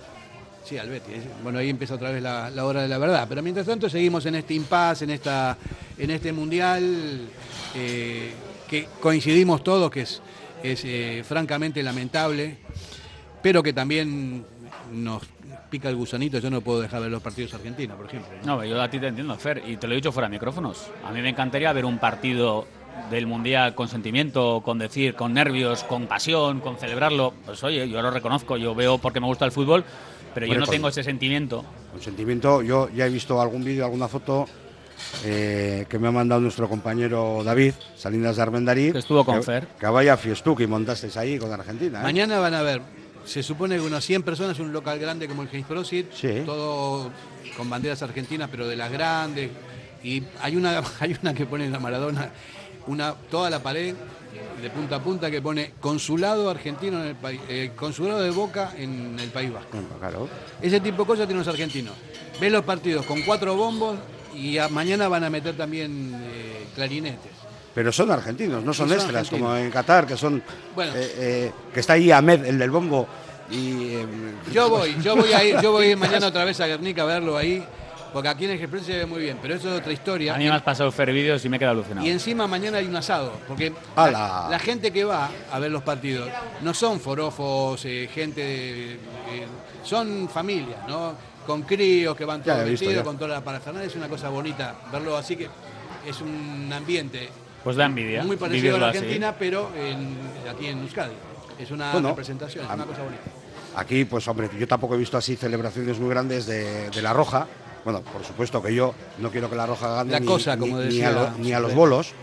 [0.63, 1.21] Sí, al Betis.
[1.43, 3.27] Bueno, ahí empieza otra vez la, la hora de la verdad.
[3.29, 5.55] Pero mientras tanto seguimos en este impasse, en, esta,
[5.95, 7.27] en este mundial
[7.75, 8.31] eh,
[8.67, 10.23] que coincidimos todos que es,
[10.71, 12.57] es eh, francamente lamentable,
[13.41, 14.45] pero que también
[14.91, 15.23] nos
[15.69, 16.39] pica el gusanito.
[16.39, 18.31] Yo no puedo dejar ver los partidos argentinos, por ejemplo.
[18.43, 20.87] No, yo a ti te entiendo, Fer, y te lo he dicho fuera de micrófonos.
[21.03, 22.65] A mí me encantaría ver un partido
[23.09, 27.33] del Mundial con sentimiento, con decir, con nervios, con pasión, con celebrarlo.
[27.45, 29.83] Pues oye, yo lo reconozco, yo veo porque me gusta el fútbol,
[30.33, 31.65] pero yo no con- tengo ese sentimiento.
[31.91, 34.47] Con sentimiento, yo ya he visto algún vídeo, alguna foto
[35.23, 38.93] eh, que me ha mandado nuestro compañero David, Salinas de Armendariz.
[38.93, 39.67] Que estuvo con que, Fer.
[39.79, 41.99] Que vaya fiestuki y montasteis ahí con Argentina.
[41.99, 42.03] ¿eh?
[42.03, 42.81] Mañana van a ver,
[43.25, 46.43] se supone que unas 100 personas, un local grande como el James Prosit, Sí.
[46.45, 47.11] todo
[47.57, 49.49] con banderas argentinas, pero de las grandes.
[50.03, 52.29] Y hay una, hay una que pone en la Maradona,
[52.87, 53.95] una, toda la pared
[54.61, 58.73] de punta a punta que pone consulado argentino en el país, eh, consulado de Boca
[58.77, 59.77] en el País Vasco.
[59.99, 60.27] Claro.
[60.61, 61.93] Ese tipo de cosas tienen los argentinos.
[62.39, 63.97] Ven los partidos con cuatro bombos
[64.35, 67.31] y a- mañana van a meter también eh, clarinetes.
[67.73, 69.49] Pero son argentinos, no son son extras, argentinos.
[69.49, 70.41] como en Qatar, que son.
[70.73, 70.93] Bueno.
[70.95, 73.07] eh, eh, que está ahí Ahmed, el del bombo.
[73.51, 74.05] Y, eh,
[74.53, 77.03] Yo voy, yo voy a ir, yo voy a ir mañana otra vez a Guernica
[77.03, 77.63] a verlo ahí,
[78.13, 80.33] porque aquí en el Express se ve muy bien, pero eso es otra historia.
[80.33, 82.07] A mí me has pasado Fer vídeos y me he quedado alucinado.
[82.07, 85.83] Y encima mañana hay un asado, porque la, la gente que va a ver los
[85.83, 86.29] partidos
[86.61, 89.47] no son forofos, eh, gente, de- eh,
[89.83, 91.13] son familias, ¿no?
[91.45, 95.15] Con críos que van todos vestidos, con toda la parafernalia, es una cosa bonita verlo
[95.15, 95.47] así que
[96.07, 97.29] es un ambiente
[97.63, 98.23] Pues da envidia.
[98.23, 98.97] muy parecido a la así.
[98.97, 100.17] Argentina, pero en-
[100.49, 101.13] aquí en Euskadi.
[101.59, 103.23] Es una Bueno, representación, es a- una cosa bonita.
[103.75, 107.47] Aquí, pues hombre, yo tampoco he visto así celebraciones muy grandes de, de la Roja.
[107.83, 110.61] Bueno, por supuesto que yo no quiero que la Roja gane La ni, cosa, ni-
[110.61, 112.13] como ni decía a, lo- ni a los bolos.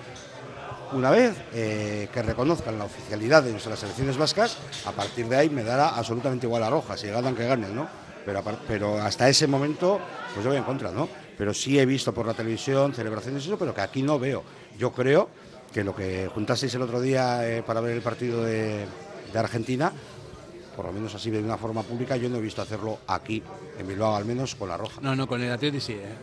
[0.92, 5.48] Una vez eh, que reconozcan la oficialidad de nuestras selecciones vascas, a partir de ahí
[5.48, 7.88] me dará absolutamente igual la Roja, si ganan que ganen, ¿no?
[8.24, 10.00] Pero, pero hasta ese momento,
[10.32, 11.08] pues yo voy en contra, ¿no?
[11.36, 14.42] Pero sí he visto por la televisión celebraciones y eso, pero que aquí no veo.
[14.78, 15.28] Yo creo
[15.72, 18.84] que lo que juntasteis el otro día eh, para ver el partido de,
[19.32, 19.90] de Argentina,
[20.76, 23.42] por lo menos así de una forma pública, yo no he visto hacerlo aquí,
[23.78, 25.00] en Bilbao, al menos con la roja.
[25.00, 26.14] No, no, con el Atleti sí, ¿eh?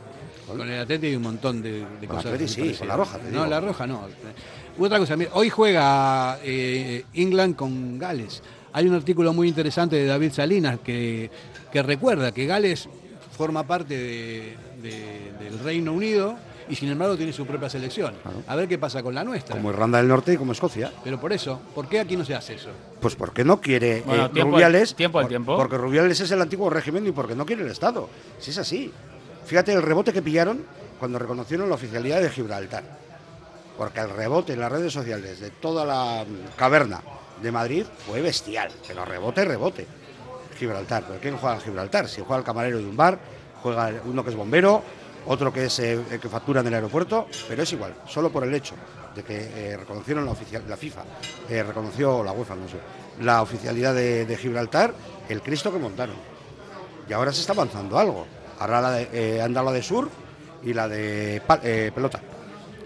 [0.47, 2.33] Con el Atleti hay un montón de, de Con cosas.
[2.33, 3.45] Atleti sí, con la Roja, te No, digo.
[3.45, 4.07] la roja no.
[4.79, 8.41] Otra cosa, mira, hoy juega eh, England con Gales.
[8.73, 11.29] Hay un artículo muy interesante de David Salinas que,
[11.71, 12.87] que recuerda que Gales
[13.37, 16.35] forma parte de- de- del Reino Unido
[16.67, 18.13] y sin embargo tiene su propia selección.
[18.47, 19.55] A ver qué pasa con la nuestra.
[19.55, 20.91] Como Irlanda del Norte y como Escocia.
[21.03, 22.69] Pero por eso, ¿por qué aquí no se hace eso?
[22.99, 24.95] Pues porque no quiere Bueno, eh, tiempo al- Rubiales.
[24.95, 25.57] tiempo al por- tiempo.
[25.57, 28.09] Porque Rubiales es el antiguo régimen y porque no quiere el Estado.
[28.39, 28.91] Si es así.
[29.45, 30.63] Fíjate el rebote que pillaron
[30.99, 32.83] cuando reconocieron la oficialidad de Gibraltar.
[33.77, 37.01] Porque el rebote en las redes sociales de toda la mm, caverna
[37.41, 38.69] de Madrid fue bestial.
[38.87, 39.87] Pero rebote, rebote.
[40.59, 41.05] Gibraltar.
[41.07, 42.07] ¿Pero quién juega a Gibraltar?
[42.07, 43.17] Si juega el camarero de un bar,
[43.63, 44.83] juega uno que es bombero,
[45.25, 48.53] otro que es eh, que factura en el aeropuerto, pero es igual, solo por el
[48.53, 48.75] hecho
[49.15, 51.01] de que eh, reconocieron la, oficial, FIFA,
[51.49, 52.55] eh, reconoció la UEFA,
[53.21, 54.93] la oficialidad de, Gibraltar,
[55.27, 56.15] el Cristo que montaron.
[57.07, 58.27] Y ahora se está avanzando algo.
[58.59, 60.09] Ahora la de, eh, anda la de sur
[60.63, 61.41] y la de
[61.93, 62.21] pelota.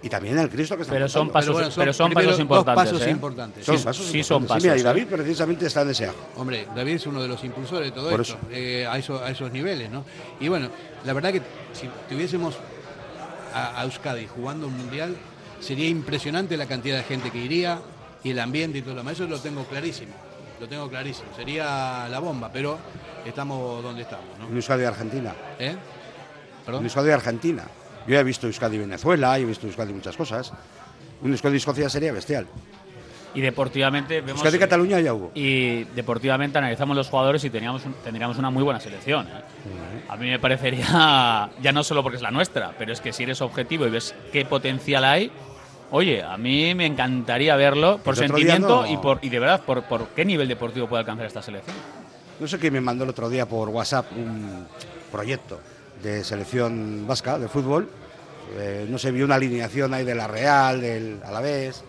[0.03, 2.83] Y también el Cristo que está Pero son pasos, pero son primero pasos dos importantes.
[2.93, 3.09] pasos ¿eh?
[3.11, 3.65] importantes.
[3.65, 4.63] Son Sí, pasos sí son importantes.
[4.63, 6.15] Sí, mira, y pasos, David precisamente está en ese ajo.
[6.35, 9.31] Hombre, David es uno de los impulsores de todo Por esto, eh, a, eso- a
[9.31, 10.03] esos niveles, ¿no?
[10.41, 10.67] Y bueno,
[11.05, 12.55] la verdad que si tuviésemos
[13.53, 15.15] a, a Euskadi jugando un mundial,
[15.61, 17.79] sería impresionante la cantidad de gente que iría
[18.25, 19.13] y el ambiente y todo lo demás.
[19.13, 20.11] Eso lo tengo clarísimo,
[20.59, 21.29] lo tengo clarísimo.
[21.33, 22.77] Sería la bomba, pero
[23.25, 24.55] estamos donde estamos, En ¿no?
[24.57, 25.33] Euskadi Argentina.
[25.59, 25.69] ¿Eh?
[25.69, 25.77] En
[26.65, 26.83] ¿Perdón?
[26.83, 27.63] Euskadi Argentina.
[28.07, 30.51] Yo he visto Euskadi Venezuela, he visto Euskadi muchas cosas.
[31.21, 32.47] Un Euskadi Escocia sería bestial.
[33.35, 34.33] Y deportivamente vemos.
[34.41, 35.31] Euskadi Cataluña ya hubo.
[35.33, 39.25] Y deportivamente analizamos los jugadores y teníamos un- tendríamos una muy buena selección.
[39.27, 39.31] ¿eh?
[40.09, 43.23] A mí me parecería, ya no solo porque es la nuestra, pero es que si
[43.23, 45.31] eres objetivo y ves qué potencial hay,
[45.89, 49.83] oye, a mí me encantaría verlo por sentimiento no- y, por, y de verdad por,
[49.83, 51.75] por qué nivel deportivo puede alcanzar esta selección.
[52.39, 54.67] No sé quién me mandó el otro día por WhatsApp un
[55.11, 55.59] proyecto
[56.03, 57.89] de selección vasca de fútbol.
[58.57, 61.83] Eh, no sé, vi una alineación ahí de la Real, del Alavés.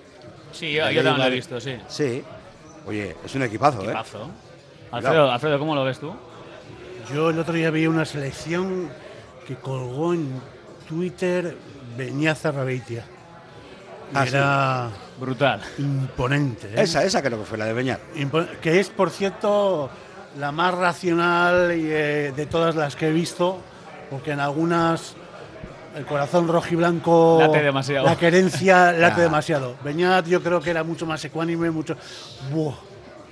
[0.53, 1.77] Sí, yo, yo también lo he visto, sí.
[1.88, 2.22] Sí.
[2.87, 3.87] Oye, es un equipazo, ¿eh?
[3.87, 4.31] Equipazo.
[4.92, 6.14] Alfredo, Alfredo, ¿cómo lo ves tú?
[7.12, 8.88] Yo el otro día vi una selección
[9.46, 10.40] que colgó en
[10.88, 11.57] Twitter
[11.96, 13.05] Beñaza Rabeitia.
[14.14, 14.29] Ah, sí.
[14.37, 15.61] era Brutal.
[15.79, 16.68] imponente.
[16.68, 16.83] ¿eh?
[16.83, 18.00] Esa, esa creo que fue la de Beñat.
[18.16, 19.90] Impo- Que es, por cierto,
[20.38, 23.59] la más racional eh, de todas las que he visto,
[24.11, 25.14] porque en algunas
[25.97, 28.05] el corazón rojiblanco, Late demasiado.
[28.07, 29.25] la querencia late Ah.
[29.25, 29.77] demasiado.
[29.85, 31.97] Beñat yo creo que era mucho más ecuánime, mucho...
[32.53, 32.75] ¡Buah!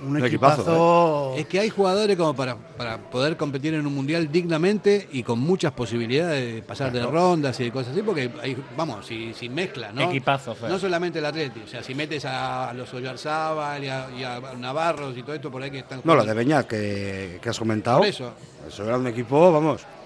[0.01, 1.33] Un Un equipazo, equipazo...
[1.37, 5.39] Es que hay jugadores como para, para poder competir en un mundial dignamente y con
[5.39, 9.47] muchas posibilidades de pasar de rondas y de cosas así, porque hay, vamos, si, si
[9.47, 10.01] mezclas, ¿no?
[10.01, 10.55] Equipazo.
[10.67, 14.23] No solamente el Atleti, o sea, si metes a, a los Oyarzábal y a, y
[14.25, 16.33] a Navarros y todo esto por ahí que están No, lo jugando.
[16.33, 17.99] de Beñat que, que has comentado.
[17.99, 18.33] Por eso.
[18.67, 20.02] Eso era un equipo, vamos, no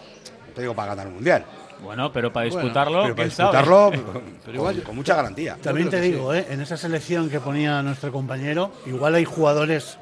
[0.57, 1.45] te digo para ganar un mundial.
[1.83, 4.03] Bueno, pero para Bueno, disputarlo, pero para disputarlo Pero
[4.43, 5.55] con, igual- con mucha garantía.
[5.61, 6.47] También te digo, ¿eh?
[6.49, 9.99] en esa selección que ponía nuestro compañero, igual hay jugadores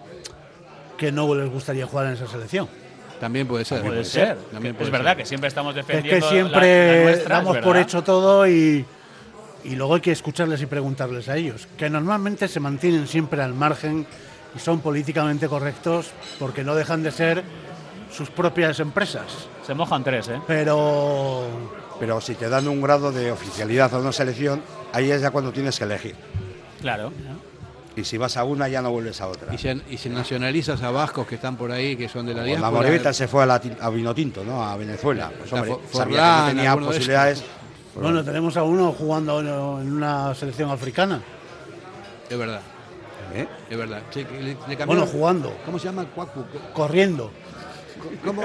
[0.98, 2.70] que no les gustaría jugar en esa selección.
[3.20, 3.82] También puede ser.
[3.82, 4.38] Puede ser.
[4.54, 7.76] También puede es verdad que siempre estamos Es defendiendo que siempre la nuestra, damos por
[7.76, 8.86] hecho todo y,
[9.66, 13.54] y luego hay que escucharles y preguntarles a ellos, que normalmente se mantienen siempre al
[13.54, 14.08] margen
[14.56, 17.44] y son políticamente correctos porque no dejan de ser
[18.12, 19.26] sus propias empresas.
[19.66, 20.40] Se mojan tres, ¿eh?
[20.48, 21.44] Pero
[22.00, 24.62] Pero si te dan un grado de oficialidad a una selección,
[24.94, 26.16] ahí es ya cuando tienes que elegir.
[26.82, 27.12] Claro.
[27.96, 29.54] Y si vas a una, ya no vuelves a otra.
[29.54, 32.40] Y si, y si nacionalizas a vascos que están por ahí, que son de la
[32.42, 32.72] Cuando diáspora.
[32.72, 34.62] Morevita se fue a, la, a Vinotinto, ¿no?
[34.62, 35.32] A Venezuela.
[35.38, 37.44] Pues, hombre, For- sabía que no tenía posibilidades.
[37.96, 39.40] bueno, tenemos a uno jugando
[39.80, 41.22] en una selección africana.
[42.30, 42.60] Es verdad,
[43.34, 43.48] ¿eh?
[43.70, 44.02] es verdad.
[44.14, 46.06] Le- le cambiaron- Bueno, jugando, ¿Cómo se llama?
[46.14, 46.44] Cuacu.
[46.74, 47.32] corriendo.
[48.24, 48.44] ¿Cómo?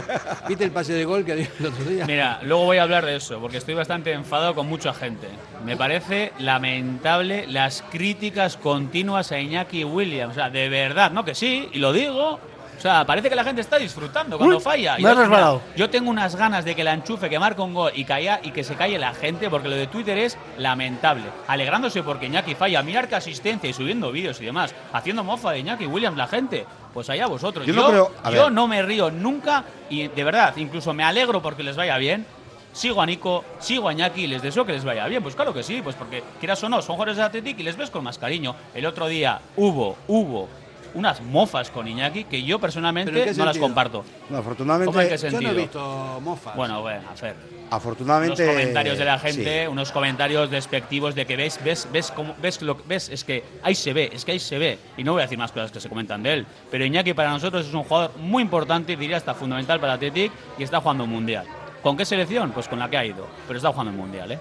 [0.49, 2.07] ¿Viste el pase de gol que dio el otro día?
[2.07, 5.29] Mira, luego voy a hablar de eso, porque estoy bastante enfadado con mucha gente.
[5.65, 10.33] Me parece lamentable las críticas continuas a Iñaki Williams.
[10.33, 11.25] O sea, de verdad, ¿no?
[11.25, 12.39] Que sí, y lo digo.
[12.79, 14.97] O sea, parece que la gente está disfrutando cuando Uy, falla.
[14.97, 15.61] me Yo- has resbalado.
[15.67, 18.41] mira, Yo tengo unas ganas de que la enchufe, que marque un gol y, calla,
[18.43, 21.25] y que se calle la gente, porque lo de Twitter es lamentable.
[21.47, 25.59] Alegrándose porque Iñaki falla, mirar que asistencia y subiendo vídeos y demás, haciendo mofa de
[25.59, 26.65] Iñaki Williams la gente.
[26.93, 27.67] Pues allá vosotros.
[27.67, 28.53] Yo no creo- a yo ver.
[28.53, 32.27] no me río nunca y de verdad, incluso me alegro porque les vaya bien.
[32.73, 35.23] Sigo a Nico, sigo a Iñaki y les deseo que les vaya bien.
[35.23, 37.77] Pues claro que sí, pues porque quieras o no, son jugadores de Athletic y les
[37.77, 38.55] ves con más cariño.
[38.75, 40.49] El otro día hubo, hubo
[40.95, 44.05] unas mofas con Iñaki que yo personalmente ¿Pero en qué no las comparto.
[44.29, 45.53] No, afortunadamente, ¿Cómo en qué Yo no sentido?
[45.53, 46.57] he visto mofas.
[46.57, 47.37] Bueno, bueno, a ver.
[47.71, 49.69] afortunadamente Unos comentarios de la gente, sí.
[49.69, 53.45] unos comentarios despectivos de que ves, ves, ves cómo, ves lo que ves, es que
[53.63, 54.79] ahí se ve, es que ahí se ve.
[54.97, 56.47] Y no voy a decir más cosas que se comentan de él.
[56.71, 60.63] Pero Iñaki para nosotros es un jugador muy importante, diría hasta fundamental para Athletic y
[60.63, 61.47] está jugando un mundial.
[61.83, 62.51] ¿Con qué selección?
[62.53, 63.27] Pues con la que ha ido.
[63.47, 64.39] Pero está jugando un mundial, ¿eh?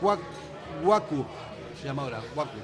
[0.84, 1.26] Guacu.
[1.80, 2.20] Se llama ahora.
[2.36, 2.58] Guacu.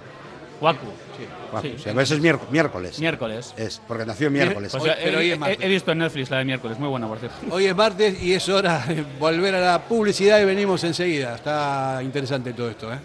[0.62, 0.86] Waku.
[1.18, 1.26] Sí.
[1.52, 1.84] Bueno, Sí.
[1.84, 3.00] sí, veces es miérc- miércoles.
[3.00, 3.54] Miércoles.
[3.58, 4.72] Es, porque nació miércoles.
[4.72, 5.58] Pues Hoy- he- pero hoy he, es martes.
[5.62, 7.36] he visto en Netflix la de miércoles, muy buena, por cierto.
[7.52, 11.36] Hoy es martes y es hora de volver a la publicidad y venimos enseguida.
[11.36, 12.98] Está interesante todo esto, ¿eh?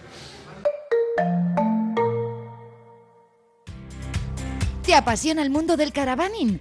[4.84, 6.60] ¿Te apasiona el mundo del caravaning?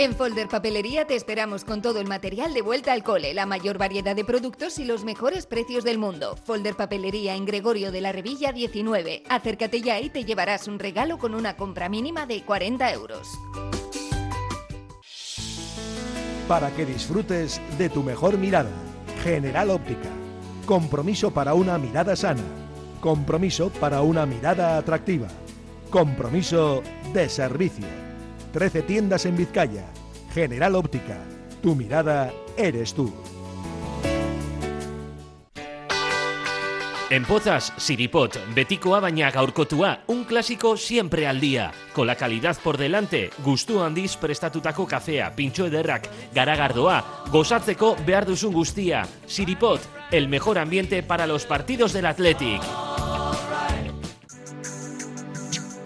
[0.00, 3.78] En Folder Papelería te esperamos con todo el material de vuelta al cole, la mayor
[3.78, 6.36] variedad de productos y los mejores precios del mundo.
[6.44, 9.24] Folder Papelería en Gregorio de la Revilla 19.
[9.28, 13.26] Acércate ya y te llevarás un regalo con una compra mínima de 40 euros.
[16.46, 18.70] para que disfrutes de tu mejor mirada.
[19.22, 20.08] General Óptica.
[20.64, 22.40] Compromiso para una mirada sana.
[23.00, 25.28] Compromiso para una mirada atractiva.
[25.90, 26.82] Compromiso
[27.12, 28.07] de servicio.
[28.52, 29.84] 13 tiendas en Vizcaya.
[30.32, 31.18] General Óptica.
[31.62, 33.12] Tu mirada eres tú.
[37.10, 41.72] En Pozas, Siripot, Betikoa baina gaurkotua, un clásico siempre al día.
[41.94, 48.52] Con la calidad por delante, gustu handiz prestatutako kafea, pintxo ederrak, garagardoa, gozatzeko behar duzun
[48.52, 49.06] guztia.
[49.26, 49.80] Siripot,
[50.10, 52.60] el mejor ambiente para los partidos del Athletic.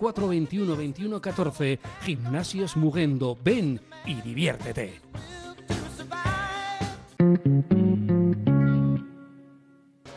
[0.00, 1.78] 21 21 14.
[2.02, 3.36] Gimnasios Mugendo.
[3.42, 5.00] Ven y diviértete.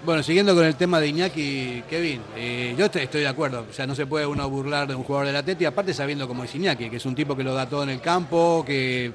[0.06, 3.66] Bueno, siguiendo con el tema de Iñaki, Kevin, eh, yo estoy, de acuerdo.
[3.70, 6.28] O sea, no se puede uno burlar de un jugador de la Teti, aparte sabiendo
[6.28, 9.12] cómo es Iñaki, que es un tipo que lo da todo en el campo, que,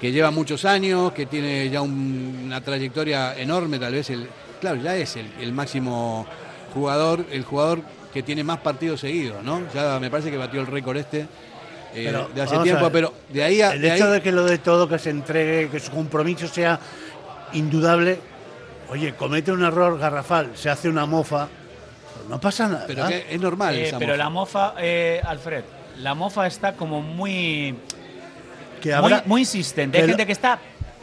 [0.00, 4.28] que lleva muchos años, que tiene ya un- una trayectoria enorme, tal vez el,
[4.60, 6.26] claro, ya es el máximo
[6.74, 7.80] jugador, el jugador
[8.12, 9.62] que tiene más partidos seguidos, ¿no?
[9.74, 11.20] Ya me parece que batió el récord este
[11.92, 14.22] eh, Pero, de hace tiempo, ver, pero de ahí a El de hecho ahí- de
[14.22, 16.78] que lo de todo, que se entregue, que su compromiso sea
[17.52, 18.18] indudable.
[18.90, 21.48] Oye, comete un error garrafal, se hace una mofa.
[22.14, 22.84] pues no pasa nada.
[22.86, 24.18] Pero que es normal Eh, esa pero mofa.
[24.24, 25.64] la mofa, eh, Alfred,
[25.98, 27.74] la mofa está como muy,
[28.80, 29.96] Que muy, habrá- muy insistente.
[29.98, 30.58] que Hay lo- gente que está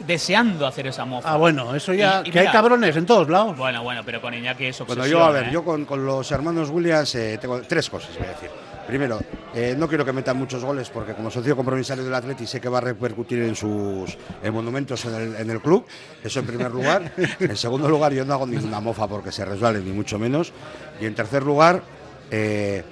[0.06, 1.32] deseando hacer esa mofa.
[1.32, 2.22] Ah, bueno, eso ya.
[2.24, 3.56] Y- y que hay cabrones en todos lados.
[3.56, 4.98] Bueno, bueno, pero con Iñaki es obsesión.
[5.08, 5.50] Bueno, yo, a ver, ¿eh?
[5.52, 8.50] yo con, con los hermanos Williams eh, tengo tres cosas, voy a decir.
[8.86, 9.20] Primero,
[9.54, 12.70] eh, no quiero que metan muchos goles porque como socio compromisario del Atleti sé que
[12.70, 15.84] va a repercutir en sus en monumentos en el, en el club,
[16.24, 17.12] eso en primer lugar.
[17.40, 20.52] En segundo lugar, yo no hago ninguna mofa porque se resbale, ni mucho menos.
[21.02, 21.82] Y en tercer lugar,
[22.30, 22.82] eh,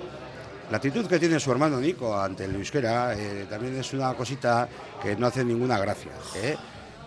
[0.70, 4.68] la actitud que tiene su hermano Nico ante el euskera eh, también es una cosita
[5.02, 6.12] que no hace ninguna gracia.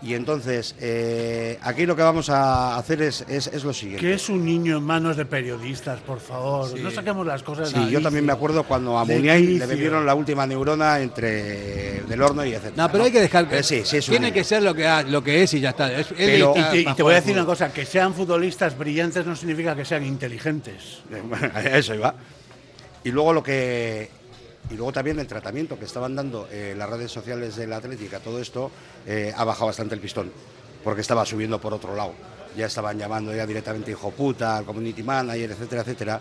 [0.02, 4.06] Y entonces, eh, aquí lo que vamos a hacer es, es, es lo siguiente.
[4.06, 6.70] Que es un niño en manos de periodistas, por favor.
[6.74, 6.82] Sí.
[6.82, 10.06] No saquemos las cosas Sí, de yo también me acuerdo cuando a Muniain le bebieron
[10.06, 12.84] la última neurona entre del horno y etcétera.
[12.88, 14.34] No, pero hay que dejar Eh, sí, sí, es un tiene niño.
[14.36, 15.92] que ser lo que, ha- lo que es y ya está.
[15.92, 17.86] Es- él Pero- está Y te, y para te voy a decir una cosa, que
[17.86, 21.00] sean futbolistas brillantes no significa que sean inteligentes.
[21.74, 22.16] Eso iba.
[23.04, 24.10] Y luego lo que
[24.70, 28.20] y luego también el tratamiento que estaban dando eh, las redes sociales de la Atlética,
[28.20, 28.72] todo esto
[29.06, 30.32] eh, ha bajado bastante el pistón,
[30.84, 32.14] porque estaba subiendo por otro lado.
[32.56, 36.20] Ya estaban llamando ya directamente hijo puta, al community manager, etcétera, etcétera.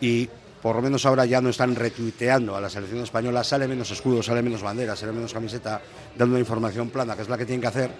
[0.00, 0.28] Y
[0.62, 4.22] por lo menos ahora ya no están retuiteando a la selección española, sale menos escudo,
[4.22, 5.80] sale menos bandera, sale menos camiseta,
[6.16, 7.90] dando una información plana, que es la que tienen que hacer,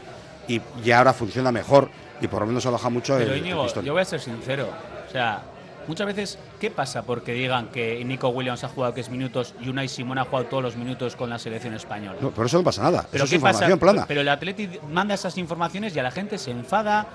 [0.47, 1.89] y ya ahora funciona mejor
[2.21, 3.85] y por lo menos ha bajado mucho Pero el, el Íñigo, pistón.
[3.85, 4.69] yo voy a ser sincero.
[5.09, 5.43] O sea,
[5.91, 9.69] muchas veces, ¿qué pasa porque digan que Nico Williams ha jugado que es minutos y
[9.69, 12.19] Unai Simón ha jugado todos los minutos con la selección española?
[12.21, 13.07] No, por eso no pasa nada.
[13.11, 13.93] Pero eso es ¿qué información pasa?
[13.93, 14.05] plana.
[14.07, 17.07] Pero el Atleti manda esas informaciones y a la gente se enfada.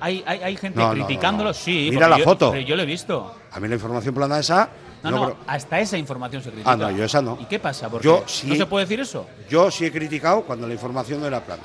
[0.00, 1.88] Hay, hay, hay gente No, criticándolo, no, sí.
[1.90, 2.50] Mira la yo- foto.
[2.50, 3.34] Pero yo lo he visto.
[3.52, 4.68] A mí la información plana esa.
[5.04, 6.72] No, no, no, pero- hasta esa información se critica.
[6.72, 7.38] Ah, no, yo esa no.
[7.40, 7.88] ¿Y qué pasa?
[7.88, 9.26] Porque Yo sí- ¿No se puede decir eso?
[9.48, 11.62] Yo sí he criticado cuando la información no era plana.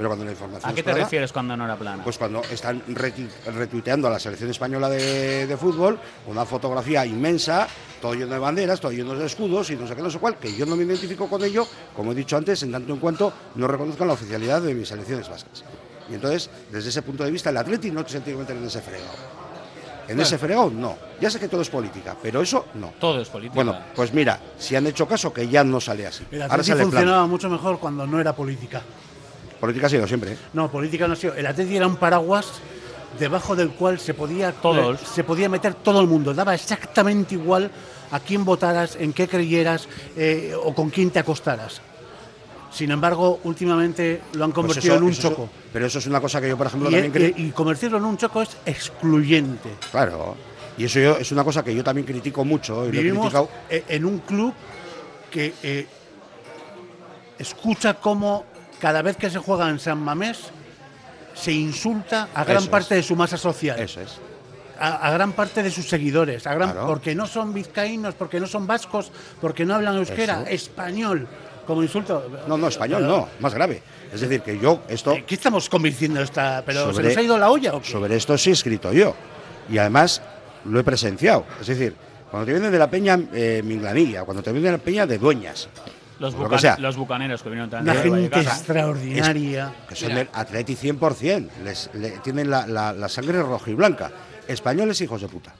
[0.00, 2.02] Pero cuando la información ¿A qué es te plana, refieres cuando no era plana?
[2.02, 7.68] Pues cuando están retu- retuiteando a la selección española de, de fútbol, una fotografía inmensa,
[8.00, 10.38] todo lleno de banderas, todo lleno de escudos y no sé qué, no sé cuál,
[10.38, 13.30] que yo no me identifico con ello, como he dicho antes, en tanto en cuanto
[13.56, 15.64] no reconozcan la oficialidad de mis selecciones vascas.
[16.08, 18.64] Y entonces, desde ese punto de vista, el Atleti no se tiene que meter en
[18.64, 19.12] ese fregado.
[20.08, 20.22] En Bueno.
[20.22, 20.96] ese fregado, no.
[21.20, 22.94] Ya sé que todo es política, pero eso no.
[22.98, 23.54] Todo es política.
[23.54, 26.24] Bueno, pues mira, si han hecho caso, que ya no sale así.
[26.32, 28.80] El Ahora sale funcionaba mucho mejor cuando no era política.
[29.60, 30.32] Política ha sido siempre.
[30.32, 30.36] ¿eh?
[30.54, 31.34] No, política no ha sido.
[31.34, 32.46] El Atleti era un paraguas
[33.18, 35.00] debajo del cual se podía, Todos.
[35.00, 36.32] eh, se podía meter todo el mundo.
[36.32, 37.70] Daba exactamente igual
[38.10, 39.86] a quién votaras, en qué creyeras
[40.16, 41.80] eh, o con quién te acostaras.
[42.72, 45.48] Sin embargo, últimamente lo han Pues convertido eso- en un eso- choco.
[45.72, 47.28] Pero eso es una cosa que yo, por ejemplo, Y, también creo.
[47.36, 49.68] y- y convertirlo en un choco es excluyente.
[49.90, 50.36] Claro.
[50.78, 52.86] Y eso yo- es una cosa que yo también critico mucho.
[52.86, 53.48] Y lo he Vivimos criticado.
[53.68, 54.54] eh, en un club
[55.30, 55.86] que eh,
[57.38, 58.44] escucha cómo
[58.80, 60.38] cada vez que se juega en San Mamés
[61.34, 63.02] se insulta a gran Eso parte es.
[63.04, 63.78] de su masa social.
[63.78, 64.18] Eso es.
[64.78, 66.86] a, a gran parte de sus seguidores, a gran, Claro.
[66.86, 70.50] porque no son vizcaínos, porque no son vascos, porque no hablan euskera, Eso.
[70.50, 71.28] español,
[71.66, 72.28] como insulto.
[72.48, 73.82] No, no, español no, más grave.
[74.12, 75.14] Es decir, que yo esto...
[75.26, 76.62] ¿Qué estamos convenciendo esta?
[76.66, 77.88] ¿Pero se nos ha ido la olla o qué?
[77.90, 79.14] Sobre esto sí he escrito yo.
[79.70, 80.20] Y además
[80.64, 81.44] lo he presenciado.
[81.60, 81.94] Es decir,
[82.30, 85.18] cuando te vienen de la peña eh, Minglanilla, cuando te vienen de la peña de
[85.18, 85.68] Dueñas,
[86.20, 86.76] Los, bucan- sea.
[86.78, 89.72] los bucaneros que vinieron Una también de gente extraordinaria.
[89.88, 94.10] que son del Atleti 100%, les, le- tienen la, la- la sangre roja y blanca.
[94.46, 95.52] Españoles hijos de puta.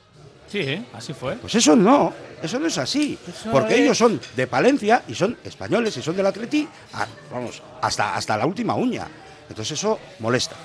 [0.48, 0.84] Sí, ¿eh?
[0.92, 1.36] así fue.
[1.36, 3.18] Pues eso no, eso no es así.
[3.26, 7.06] Eso porque es- ellos son de Palencia y son españoles y son del Atleti, a-
[7.32, 9.06] vamos, hasta, hasta la última uña.
[9.48, 10.56] Entonces eso molesta.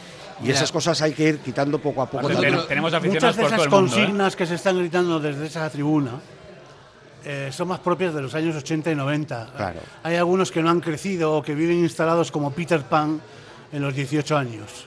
[0.41, 0.55] Y Mira.
[0.55, 2.27] esas cosas hay que ir quitando poco a poco.
[2.67, 3.95] Tenemos aficionados Muchas de por todo esas el mundo.
[3.95, 3.99] ¿eh?
[4.01, 6.19] consignas que se están gritando desde esa tribuna
[7.26, 9.49] eh, son más propias de los años 80 y 90.
[9.57, 9.80] Claro.
[10.03, 13.19] Hay algunos que no han crecido o que viven instalados como Peter Pan
[13.71, 14.86] en los 18 años.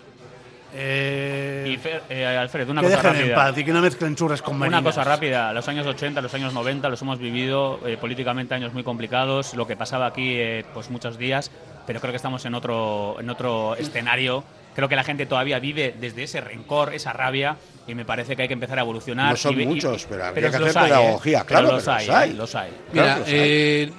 [0.75, 3.35] Eh, Y Fer- eh, Alfred, una que cosa dejen en rápida.
[3.35, 4.83] paz y que no mezclen churras con Una marinas.
[4.95, 8.83] cosa rápida, los años 80, los años 90 los hemos vivido eh, políticamente años muy
[8.83, 11.51] complicados, lo que pasaba aquí eh, pues muchos días,
[11.87, 14.45] pero creo que estamos en otro en otro escenario.
[14.75, 17.57] Creo que la gente todavía vive desde ese rencor, esa rabia
[17.89, 19.31] y me parece que hay que empezar a evolucionar.
[19.31, 20.89] No son y muchos, pero habría que hacer hay, ¿eh?
[20.95, 22.31] pedagogía, claro, Pero los pero hay, los hay.
[22.31, 22.35] ¿eh?
[22.35, 22.71] los hay.
[22.93, 23.35] Mira, Claro, los hay.
[23.37, 23.93] eh,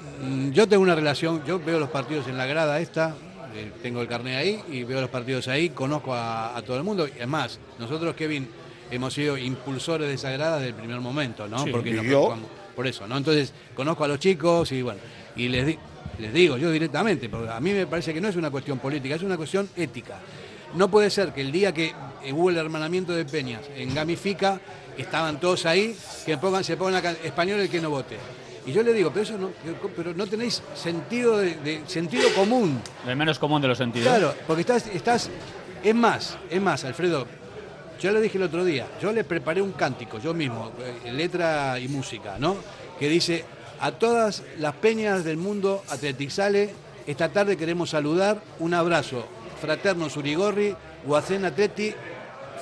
[0.52, 3.16] yo tengo una relación, yo veo los partidos en la grada esta,
[3.56, 6.84] eh, tengo el carnet ahí y veo los partidos ahí, conozco a, a todo el
[6.84, 7.08] mundo.
[7.08, 8.48] Y además, nosotros, Kevin,
[8.92, 11.64] hemos sido impulsores de esa grada desde el primer momento, ¿no?
[11.64, 11.72] Sí.
[11.72, 13.18] Porque Y nos preocupamos por eso, ¿no?
[13.18, 15.00] Entonces, conozco a los chicos y bueno,
[15.36, 15.78] y les, di-
[16.20, 19.16] les digo yo directamente, porque a mí me parece que no es una cuestión política,
[19.16, 20.20] es una cuestión ética.
[20.76, 21.94] No puede ser que el día que
[22.24, 24.60] eh, hubo el hermanamiento de Peñas en Gamifica,
[24.98, 25.96] estaban todos ahí,
[26.26, 28.18] que pongan, se pongan acá, español el que no vote.
[28.66, 29.50] Y yo le digo, pero eso no,
[29.96, 32.82] pero no tenéis sentido de, de- sentido común.
[33.08, 34.08] El menos común de los sentidos.
[34.10, 35.30] Claro, porque estás, estás,
[35.84, 37.26] es más, es más, Alfredo,
[38.00, 40.72] yo le dije el otro día, yo le preparé un cántico, yo mismo,
[41.06, 42.58] eh, letra y música, ¿no?
[43.00, 43.44] Que dice,
[43.80, 46.70] a todas las peñas del mundo atletizale,
[47.08, 49.26] esta tarde queremos saludar, un abrazo,
[49.60, 51.94] fraterno Surigorri, Guacén Atleti,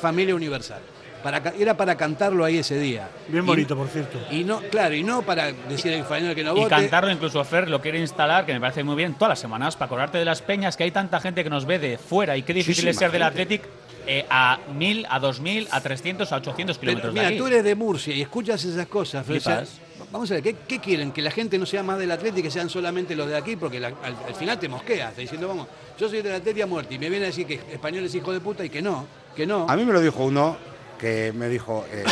[0.02, 0.82] familia universal.
[1.24, 3.10] Para, era para cantarlo ahí ese día.
[3.28, 4.20] Bien Y- bonito, por cierto.
[4.32, 6.70] Y no, claro, y no para decir al español que no Y vote.
[6.70, 9.88] cantarlo incluso Fer lo quiere instalar, que me parece muy bien, todas las semanas, para
[9.88, 12.54] acordarte de las peñas, que hay tanta gente que nos ve de fuera y qué
[12.54, 13.24] difícil sí, es ser del.
[13.24, 13.64] Athletic
[14.06, 17.38] eh, a 1000, a 2000, a 300, a 800 Pero, kilómetros de mira, aquí.
[17.40, 19.26] tú eres de Murcia y escuchas esas cosas.
[19.26, 19.80] Flipas.
[20.12, 21.12] Vamos a ver, ¿qué, qué quieren?
[21.12, 23.56] Que la gente no sea más del Atlético y que sean solamente los de aquí,
[23.56, 25.68] porque la- al, al final te mosqueas, está diciendo, vamos,
[26.00, 28.32] yo soy del Atlético a muerte y me viene a decir que español es hijo
[28.32, 29.06] de puta y que no,
[29.36, 29.66] que no.
[29.70, 30.58] A mí me lo dijo uno
[30.98, 32.04] que me dijo, eh,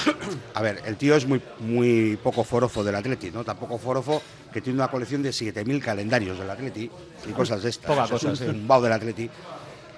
[0.53, 3.43] a ver, el tío es muy, muy poco forofo del Atleti, ¿no?
[3.43, 4.21] Tampoco forofo
[4.53, 6.89] que tiene una colección de 7.000 calendarios del Atleti
[7.27, 7.87] y cosas de estas.
[7.89, 9.29] Poca O sea, cosa, es un zumbao del Atleti.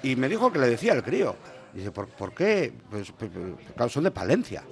[0.03, 1.35] Y me dijo que le decía al crío.
[1.73, 2.71] Dice, ¿por, por qué?
[2.89, 3.45] Pues, pues, pues,
[3.75, 4.63] claro, son de Palencia.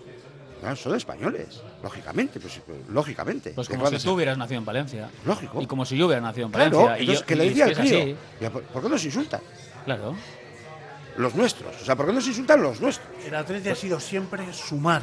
[0.60, 3.52] Claro, son españoles, lógicamente, pues, pues, lógicamente.
[3.52, 5.10] Pues ¿Qué como si tú hubieras nacido en Valencia.
[5.26, 5.62] Lógico.
[5.62, 6.98] Y como si yo hubiera nacido en Claro, Valencia.
[6.98, 9.42] y entonces yo- que le y al crío, ¿por, qué nos insultan?
[9.86, 10.16] Claro.
[11.18, 11.76] Los nuestros.
[11.82, 13.08] O sea, ¿por qué nos insultan los nuestros?
[13.26, 15.02] El Atleti ha sido siempre sumar.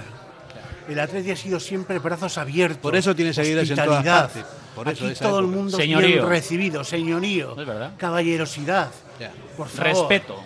[0.89, 2.81] El Atleti ha sido siempre brazos abiertos.
[2.83, 4.45] Por eso tiene seguidores en todas partes.
[4.75, 6.09] Por eso Aquí todo el mundo Señorío.
[6.09, 7.93] bien recibido, señorío, Es verdad.
[7.99, 8.91] caballerosidad,
[9.21, 9.31] Ya.
[9.57, 10.37] por favor, Respeto.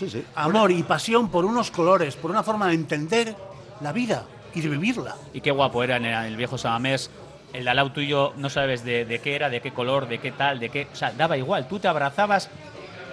[0.00, 0.24] Sí, sí.
[0.34, 3.36] amor y pasión por unos colores, por una forma de entender
[3.80, 5.16] la vida y de vivirla.
[5.32, 7.10] Y qué guapo era en el, viejo Samamés.
[7.52, 10.18] El de al lado tuyo no sabes de, de qué era, de qué color, de
[10.18, 10.88] qué tal, de qué.
[10.92, 11.68] O sea, daba igual.
[11.68, 12.50] Tú te abrazabas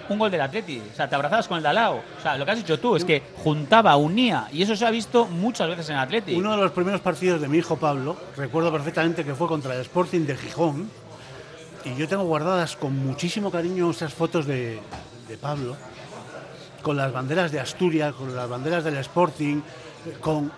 [0.08, 0.80] un gol del Atleti.
[0.92, 2.02] O sea, te abrazabas con el de al lado.
[2.18, 4.48] O sea, lo que has dicho tú es que juntaba, unía.
[4.52, 6.34] Y eso se ha visto muchas veces en Atleti.
[6.34, 9.80] Uno de los primeros partidos de mi hijo Pablo, recuerdo perfectamente que fue contra el
[9.80, 10.90] Sporting de Gijón,
[11.84, 14.78] y yo tengo guardadas con muchísimo cariño esas fotos de,
[15.28, 15.76] de Pablo,
[16.82, 19.60] con las banderas de Asturias, con las banderas del Sporting,
[20.20, 20.50] con,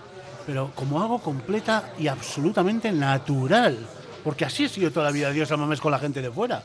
[0.46, 3.78] pero como algo completa y absolutamente natural,
[4.22, 6.62] porque así ha sido toda la vida Dios a mames con la gente de fuera.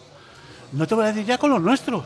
[0.71, 2.03] No te voy a decir ya con los nuestros.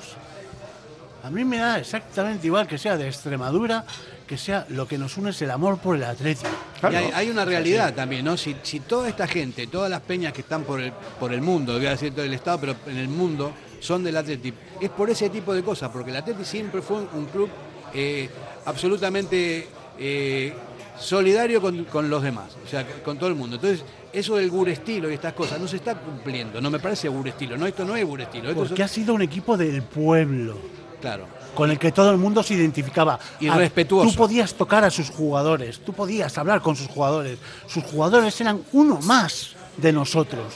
[1.24, 3.86] A mí me da exactamente igual que sea de Extremadura,
[4.28, 6.50] que sea lo que nos une es el amor por el Atlético.
[6.92, 8.36] Y hay, hay una realidad también, ¿no?
[8.36, 11.74] Si, si toda esta gente, todas las peñas que están por el, por el mundo,
[11.74, 15.10] voy a decir todo el Estado, pero en el mundo, son del Atleti, es por
[15.10, 17.50] ese tipo de cosas, porque el Atleti siempre fue un, un club
[17.94, 18.30] eh,
[18.66, 19.68] absolutamente
[20.00, 20.54] eh,
[21.00, 23.56] solidario con, con los demás, o sea, con todo el mundo.
[23.58, 27.58] Entonces, eso del Gurestilo y estas cosas no se está cumpliendo, no me parece Gurestilo,
[27.58, 28.54] no, esto no es Gurestilo.
[28.54, 30.58] Porque ha sido un equipo del pueblo,
[31.02, 31.26] Claro.
[31.56, 33.20] con el que todo el mundo se identificaba.
[33.40, 34.10] Y Ah, respetuoso.
[34.10, 37.40] Tú podías tocar a sus jugadores, tú podías hablar con sus jugadores.
[37.68, 40.54] Sus jugadores eran uno más de nosotros.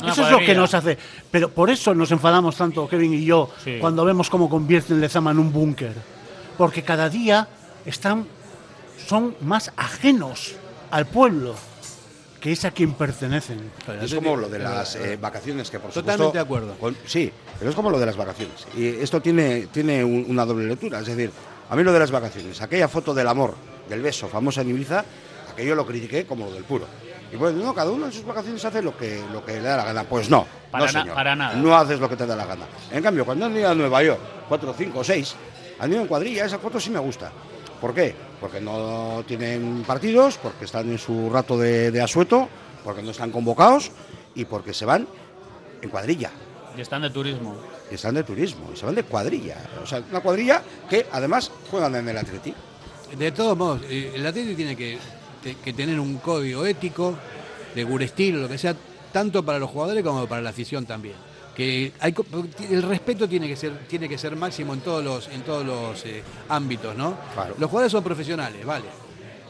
[0.00, 0.96] Una eso es lo que nos hace.
[1.30, 3.76] Pero por eso nos enfadamos tanto, Kevin y yo, Sí.
[3.80, 5.92] cuando vemos cómo convierten Lezama en un búnker.
[6.58, 7.46] Porque cada día
[7.84, 8.26] están
[9.06, 10.54] son más ajenos
[10.90, 11.54] al pueblo
[12.40, 13.70] que es a quien pertenecen.
[14.02, 16.32] Es como lo de las eh, vacaciones, que por Totalmente supuesto...
[16.32, 16.74] de acuerdo.
[16.80, 18.66] con- sí, pero es como lo de las vacaciones.
[18.76, 20.98] Y esto tiene, tiene un- una doble lectura.
[20.98, 21.30] Es decir,
[21.70, 23.54] a mí lo de las vacaciones, aquella foto del amor,
[23.88, 25.04] del beso famosa en Ibiza,
[25.52, 26.84] aquello lo critiqué como lo del puro.
[27.32, 29.76] Y bueno, no, cada uno en sus vacaciones hace lo que, lo que le da
[29.76, 30.02] la gana.
[30.02, 31.14] Pues no, Para no, na- señor.
[31.14, 31.54] para nada.
[31.54, 32.66] No haces lo que te da la gana.
[32.90, 34.18] En cambio, cuando han ido a Nueva York,
[34.48, 35.36] cuatro, cinco, seis,
[35.78, 37.30] han ido en cuadrilla, esa foto sí me gusta.
[37.80, 38.14] ¿Por qué?
[38.42, 42.48] Porque no tienen partidos, porque están en su rato de, de asueto,
[42.84, 43.90] porque no están convocados
[44.34, 45.06] y porque se van
[45.80, 46.30] en cuadrilla.
[46.76, 47.56] Y están de turismo.
[47.90, 49.56] Y están de turismo, y se van de cuadrilla.
[49.82, 52.52] O sea, una cuadrilla que además juegan en el Atleti.
[53.16, 54.98] De todos modos, eh, el Atleti tiene que,
[55.42, 57.14] te- que tener un código ético,
[57.74, 58.74] de gurestilo, lo que sea,
[59.12, 61.14] tanto para los jugadores como para la afición también.
[61.54, 62.14] Que hay,
[62.70, 66.04] el respeto tiene que ser tiene que ser máximo en todos los en todos los
[66.06, 67.14] eh, ámbitos, ¿no?
[67.58, 68.86] Los jugadores son profesionales, vale,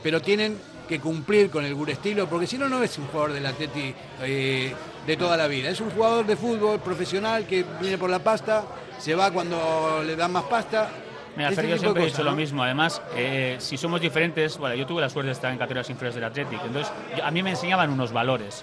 [0.03, 3.47] pero tienen que cumplir con el gurestilo, porque si no no es un jugador del
[3.47, 4.75] Atleti eh,
[5.07, 8.65] de toda la vida, es un jugador de fútbol profesional que viene por la pasta,
[8.99, 10.91] se va cuando le dan más pasta.
[11.37, 12.63] Mira, ese Fer, yo siempre he dicho lo mismo.
[12.63, 16.15] Además, eh, si somos diferentes, bueno, yo tuve la suerte de estar en categorías inferiores
[16.17, 16.61] del Athletic.
[16.63, 18.63] Entonces, yo- a mí me enseñaban unos valores.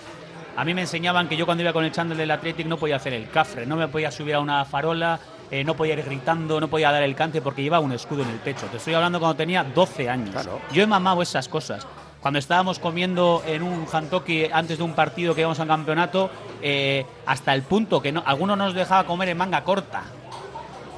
[0.60, 2.98] A mí me enseñaban que yo cuando iba con el chándal del Athletic no podía
[2.98, 5.18] hacer el cafre, no me podía subir a una farola,
[5.50, 8.30] eh, no podía ir gritando, no podía dar el cante porque llevaba un escudo en
[8.30, 8.66] el pecho.
[8.66, 10.36] Te estoy hablando cuando tenía 12 años.
[10.74, 11.88] Yo he mamado esas cosas.
[12.20, 16.30] Cuando estábamos comiendo en un hantoki antes de un partido que íbamos al campeonato,
[16.62, 20.04] eh, hasta el punto que no, alguno nos dejaba comer en manga corta.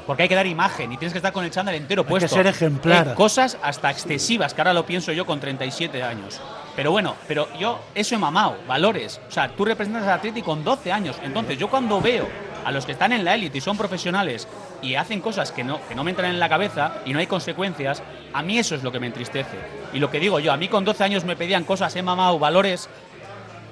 [0.05, 2.27] Porque hay que dar imagen y tienes que estar con el chándal entero que puesto.
[2.27, 3.09] ser ejemplar.
[3.09, 6.41] Eh, cosas hasta excesivas, que ahora lo pienso yo con 37 años.
[6.75, 9.19] Pero bueno, pero yo eso he mamado, valores.
[9.27, 11.17] O sea, tú representas al Atleti con 12 años.
[11.23, 12.27] Entonces, yo cuando veo
[12.63, 14.47] a los que están en la élite y son profesionales
[14.81, 17.27] y hacen cosas que no, que no me entran en la cabeza y no hay
[17.27, 18.01] consecuencias,
[18.33, 19.57] a mí eso es lo que me entristece.
[19.93, 22.39] Y lo que digo yo, a mí con 12 años me pedían cosas, he mamado
[22.39, 22.89] valores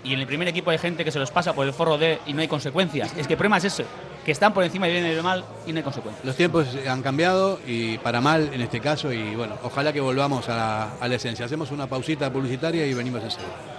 [0.03, 2.19] y en el primer equipo hay gente que se los pasa por el forro de
[2.25, 3.13] y no hay consecuencias.
[3.17, 3.85] Es que el problema es ese,
[4.25, 6.25] que están por encima y vienen de mal y no hay consecuencias.
[6.25, 10.49] Los tiempos han cambiado y para mal en este caso y bueno, ojalá que volvamos
[10.49, 11.45] a la, a la esencia.
[11.45, 13.78] Hacemos una pausita publicitaria y venimos enseguida.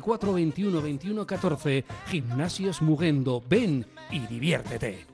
[0.00, 1.84] 944 21 21 14.
[2.06, 3.42] Gimnasios Mugendo.
[3.48, 5.06] Ven y diviértete.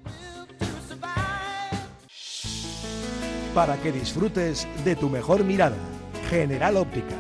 [3.54, 5.76] Para que disfrutes de tu mejor mirada.
[6.28, 7.16] General Óptica.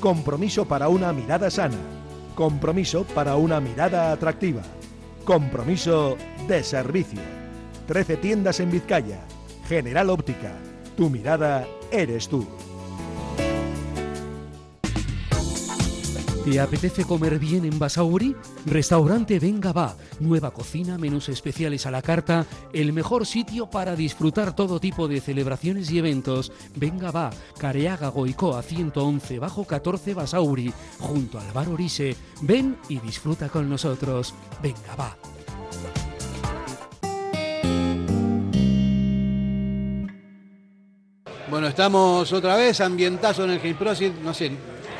[0.00, 1.78] Compromiso para una mirada sana.
[2.34, 4.62] Compromiso para una mirada atractiva.
[5.24, 6.16] Compromiso
[6.48, 7.20] de servicio.
[7.86, 9.20] 13 tiendas en Vizcaya.
[9.68, 10.52] General Óptica.
[10.96, 12.46] Tu mirada eres tú.
[16.44, 18.36] ¿Te apetece comer bien en Basauri?
[18.66, 19.96] Restaurante Venga Va.
[20.20, 25.22] Nueva cocina, menús especiales a la carta, el mejor sitio para disfrutar todo tipo de
[25.22, 26.52] celebraciones y eventos.
[26.76, 32.14] Venga Va, Careaga Goicoa 111 bajo 14 Basauri, junto al bar Orise.
[32.42, 34.34] Ven y disfruta con nosotros.
[34.62, 35.16] Venga Va.
[41.48, 44.52] Bueno, estamos otra vez, ambientazo en el Gilprosit, no sé.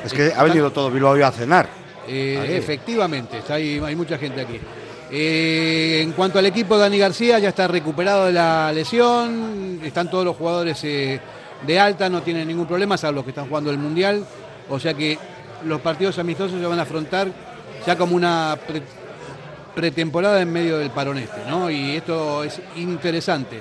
[0.04, 1.68] Es que ha venido todo Bilbao a cenar.
[2.06, 4.60] Eh, efectivamente, está ahí- hay mucha gente aquí.
[5.10, 10.24] Eh, en cuanto al equipo, Dani García ya está recuperado de la lesión, están todos
[10.24, 11.20] los jugadores eh,
[11.66, 14.24] de alta, no tienen ningún problema, salvo los que están jugando el Mundial,
[14.68, 15.16] o sea que
[15.64, 17.28] los partidos amistosos se van a afrontar
[17.86, 18.82] ya como una pre-
[19.74, 21.70] pretemporada en medio del parón este, ¿no?
[21.70, 23.60] Y esto es interesante.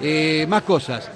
[0.00, 1.08] Eh, más cosas.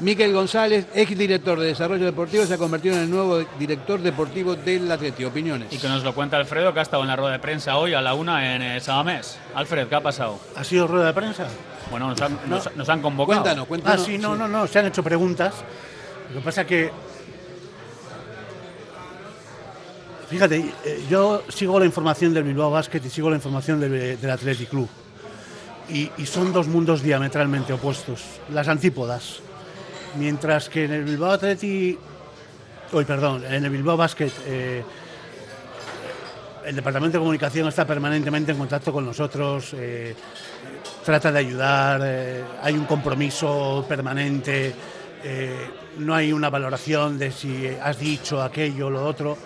[0.00, 4.54] Miquel González, ex director de Desarrollo Deportivo, se ha convertido en el nuevo director deportivo
[4.56, 5.24] del Atleti.
[5.26, 5.70] Opiniones.
[5.72, 7.92] Y que nos lo cuenta Alfredo, que ha estado en la rueda de prensa hoy
[7.92, 9.38] a la una en eh, Samamés.
[9.54, 10.38] Alfred, ¿qué ha pasado?
[10.56, 11.46] ¿Ha sido rueda de prensa?
[11.90, 13.66] Bueno, nos han, nos- nos han convocado.
[13.84, 15.54] Ah, sí, no, no, no, se han hecho preguntas.
[16.32, 16.90] Lo que pasa que.
[20.30, 24.30] Fíjate, eh, yo sigo la información del Bilbao Basket y sigo la información del, del
[24.30, 24.88] Athletic Club.
[25.90, 29.40] Y, y son dos mundos diametralmente opuestos, las antípodas.
[30.16, 31.98] Mientras que en el Bilbao Athletic.
[32.92, 34.32] Hoy, perdón, en el Bilbao Basket.
[34.46, 34.82] eh,
[36.64, 40.14] el departamento de comunicación está permanentemente en contacto con nosotros, eh,
[41.02, 44.74] trata de ayudar, eh, hay un compromiso permanente,
[45.98, 49.38] no hay una valoración de si has dicho aquello o lo otro,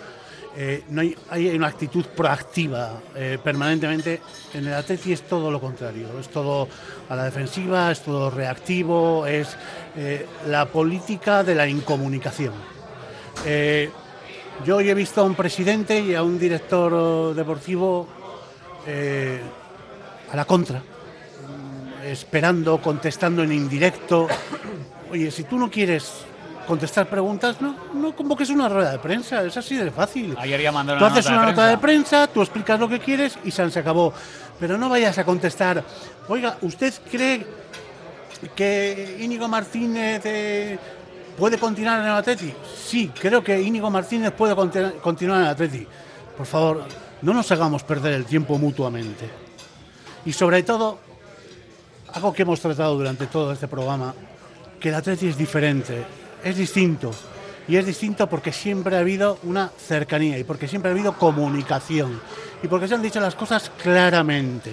[0.57, 4.21] eh, no hay, una actitud proactiva eh, permanentemente.
[4.53, 6.69] En el Atleti es todo lo contrario, es todo
[7.09, 9.57] a la defensiva, es todo reactivo, es
[9.97, 12.53] eh, la política de la incomunicación.
[14.65, 18.07] Yo hoy he visto a un presidente y a un director deportivo
[20.31, 20.81] a la contra,
[22.05, 24.29] esperando, contestando en indirecto.
[25.11, 26.25] Oye, si tú no quieres
[26.65, 30.35] contestar preguntas, no, no convoques una rueda de prensa, es así de fácil.
[30.39, 32.09] Ayer ya mandaron Tú haces una de nota de prensa.
[32.19, 34.13] prensa, tú explicas lo que quieres y se acabó.
[34.59, 35.83] Pero no vayas a contestar,
[36.27, 37.45] oiga, ¿usted cree
[38.55, 40.77] que Íñigo Martínez eh,
[41.37, 42.53] puede continuar en el Atleti?
[42.75, 45.87] Sí, creo que Íñigo Martínez puede conti- continuar en el Atleti.
[46.37, 46.83] Por favor,
[47.21, 49.29] no nos hagamos perder el tiempo mutuamente.
[50.25, 50.99] Y sobre todo,
[52.13, 54.13] algo que hemos tratado durante todo este programa,
[54.79, 56.03] que el Atleti es diferente,
[56.45, 57.11] es distinto.
[57.67, 62.21] Y es distinto porque siempre ha habido una cercanía y porque siempre ha habido comunicación
[62.61, 64.71] y porque se han dicho las cosas claramente.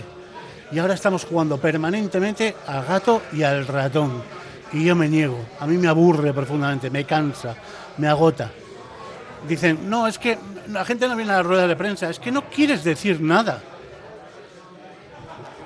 [0.71, 4.23] Y ahora estamos jugando permanentemente al gato y al ratón.
[4.75, 5.39] Y yo me niego.
[5.61, 7.57] A mí me aburre profundamente, me cansa,
[7.97, 8.51] me agota.
[9.49, 12.31] Dicen, no, es que la gente no viene a la rueda de prensa, es que
[12.31, 13.63] no quieres decir nada.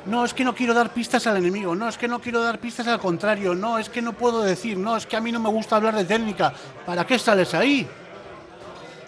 [0.06, 2.58] No, es que no quiero dar pistas al enemigo, no, es que no quiero dar
[2.60, 5.40] pistas al contrario, no, es que no puedo decir, no, es que a mí no
[5.40, 6.52] me gusta hablar de técnica.
[6.84, 7.86] ¿Para qué sales ahí?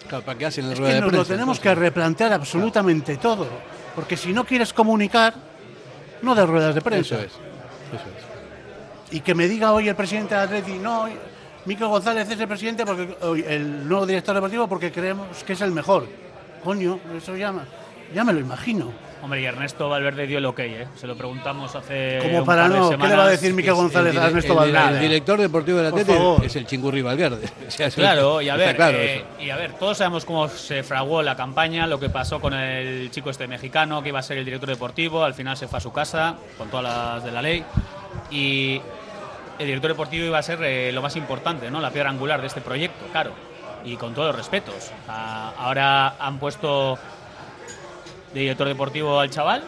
[0.09, 1.33] Claro, ¿Para qué hacen la Es rueda que de nos lo prensa?
[1.33, 1.75] tenemos entonces?
[1.75, 3.47] que replantear absolutamente todo.
[3.95, 5.33] Porque si no quieres comunicar,
[6.21, 7.15] no des ruedas de prensa.
[7.15, 7.31] Eso es.
[7.31, 8.09] Eso
[9.09, 9.13] es.
[9.15, 11.07] Y que me diga hoy el presidente de Atleti, no,
[11.65, 13.15] Miquel González es el presidente, porque
[13.47, 16.07] el nuevo director deportivo, porque creemos que es el mejor.
[16.63, 18.91] Coño, eso ya me lo imagino.
[19.21, 20.87] Hombre, y Ernesto Valverde dio el ok, ¿eh?
[20.95, 22.19] Se lo preguntamos hace.
[22.21, 24.53] Como un para par de no, ¿qué le va a decir Miquel González a Ernesto
[24.53, 24.95] el- Valverde?
[24.95, 26.45] El director deportivo del Por Atleti favor.
[26.45, 27.49] es el Chingurri Valverde.
[27.67, 30.47] O sea, eso Claro, y a ver, claro eh, y a ver, todos sabemos cómo
[30.47, 34.23] se fraguó la campaña, lo que pasó con el chico este mexicano que iba a
[34.23, 37.31] ser el director deportivo, al final se fue a su casa con todas las de
[37.31, 37.63] la ley
[38.31, 38.81] y
[39.59, 41.81] el director deportivo iba a ser eh, lo más importante, ¿no?
[41.81, 43.31] La piedra angular de este proyecto, claro,
[43.83, 44.91] y con todos los respetos.
[45.07, 46.97] Ah, ahora han puesto
[48.33, 49.63] de director deportivo al chaval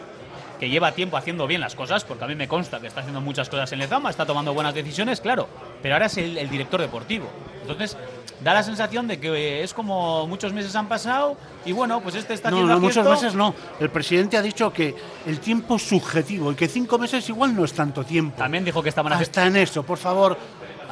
[0.59, 3.19] que lleva tiempo haciendo bien las cosas, porque a mí me consta que está haciendo
[3.19, 5.47] muchas cosas en Lezama, está tomando buenas decisiones, claro,
[5.81, 7.27] pero ahora es el, el director deportivo.
[7.61, 7.97] Entonces,
[8.43, 11.35] da la sensación de que eh, es como muchos meses han pasado
[11.65, 13.09] y bueno, pues este está No, haciendo no, aquí muchos esto.
[13.11, 13.55] meses no.
[13.79, 14.93] El presidente ha dicho que
[15.25, 18.37] el tiempo es subjetivo y que cinco meses igual no es tanto tiempo.
[18.37, 19.29] También dijo que estaban haciendo...
[19.31, 20.37] Hasta en eso, por favor.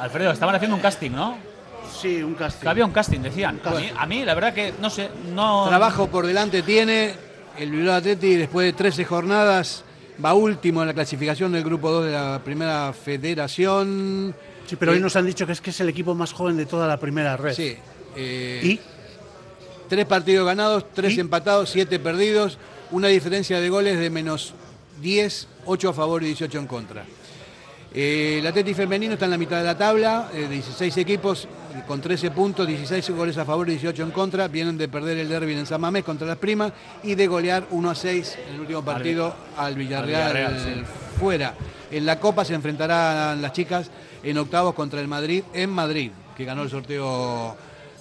[0.00, 1.36] Alfredo, estaban haciendo un casting, ¿no?
[2.00, 2.62] Sí, un casting.
[2.62, 3.60] Que había un casting, decían.
[3.64, 5.66] A, mí, a mí, la verdad que, no sé, no...
[5.68, 9.84] Trabajo por delante tiene el Bilbao Atleti después de 13 jornadas.
[10.22, 14.34] Va último en la clasificación del grupo 2 de la primera federación.
[14.66, 16.56] Sí, pero hoy Eh, nos han dicho que es que es el equipo más joven
[16.56, 17.54] de toda la primera red.
[17.54, 17.76] Sí.
[18.16, 18.80] eh, ¿Y?
[19.88, 21.20] Tres partidos ganados, tres ¿Y?
[21.20, 22.58] empatados, siete perdidos.
[22.90, 24.52] Una diferencia de goles de menos
[25.00, 27.04] 10, 8 a favor y 18 en contra.
[27.94, 31.48] Eh, el Atleti femenino está en la mitad de la tabla, eh, 16 equipos
[31.86, 34.48] con 13 puntos, 16 goles a favor y 18 en contra.
[34.48, 37.90] Vienen de perder el derby en San Mamés contra las primas y de golear 1
[37.90, 40.82] a 6 en el último partido al Villarreal, Villarreal, sí.
[41.18, 41.54] fuera.
[41.90, 43.90] En la Copa se enfrentarán las chicas
[44.22, 47.56] en octavos contra el Madrid en Madrid, que ganó el sorteo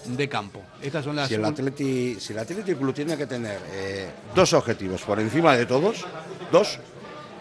[0.05, 0.61] de campo.
[0.81, 4.53] Estas son las Si el Atleti, si el Athletic Club tiene que tener eh, dos
[4.53, 6.05] objetivos por encima de todos,
[6.51, 6.79] dos,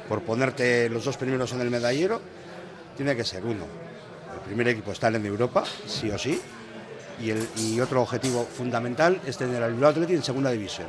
[0.09, 2.21] por ponerte los dos primeros en el medallero,
[2.97, 3.88] tiene que ser uno.
[4.49, 6.41] Primer equipo está en Europa, sí o sí,
[7.21, 10.87] y, otro objetivo fundamental es tener al Bilbao Athletic en segunda división.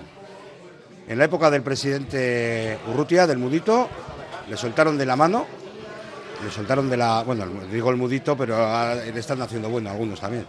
[1.09, 3.89] En la época del presidente Urrutia, del Mudito,
[4.49, 5.45] le soltaron de la mano,
[6.41, 7.23] le soltaron de la.
[7.23, 8.55] Bueno, digo el Mudito, pero
[8.95, 10.45] le están haciendo bueno algunos también.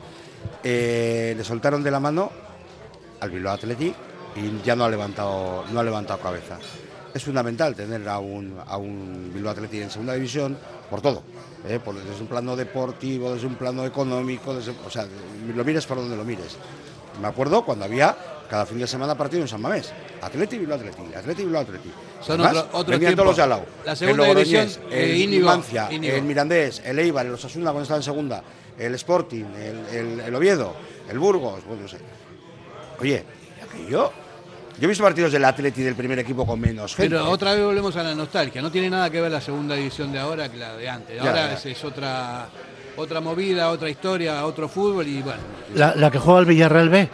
[0.62, 2.30] Eh, le soltaron de la mano
[3.18, 3.94] al Bilbao Athletic
[4.36, 6.58] y ya no ha levantado, no ha levantado cabeza.
[7.12, 10.56] Es fundamental tener a un, a un Bilbao Athletic en segunda división
[10.88, 11.24] por todo,
[11.68, 11.78] ¿eh?
[11.84, 15.06] por, desde un plano deportivo, desde un plano económico, desde- o sea,
[15.54, 16.56] lo mires por donde lo mires.
[17.20, 18.16] Me acuerdo cuando había
[18.48, 19.92] cada fin de semana partido en San Mamés.
[20.22, 21.90] Atleti, Bilbao Atleti, Atleti, Bilbao Atleti.
[22.20, 23.64] Son Además, otro- venían todos los de al lado.
[23.84, 26.16] La el segunda Logroñés, división, eh, el Íñigo, Numancia, Íñigo.
[26.16, 28.42] el Mirandés, el Eibar, el Osasuna cuando estaba en segunda,
[28.78, 30.74] el Sporting, el, el- el Oviedo,
[31.08, 31.98] el Burgos, bueno, no sé.
[33.00, 33.24] Oye,
[33.62, 34.12] aquello...
[34.78, 37.10] Yo he visto partidos del Atleti del primer equipo con menos gente.
[37.14, 38.62] Pero otra vez volvemos a la nostalgia.
[38.62, 41.20] No tiene nada que ver la segunda división de ahora que la de antes.
[41.20, 41.52] Ahora ya.
[41.54, 42.48] Es, es otra
[42.96, 45.40] otra movida, otra historia, otro fútbol y bueno.
[45.74, 47.08] La, la que juega el Villarreal B,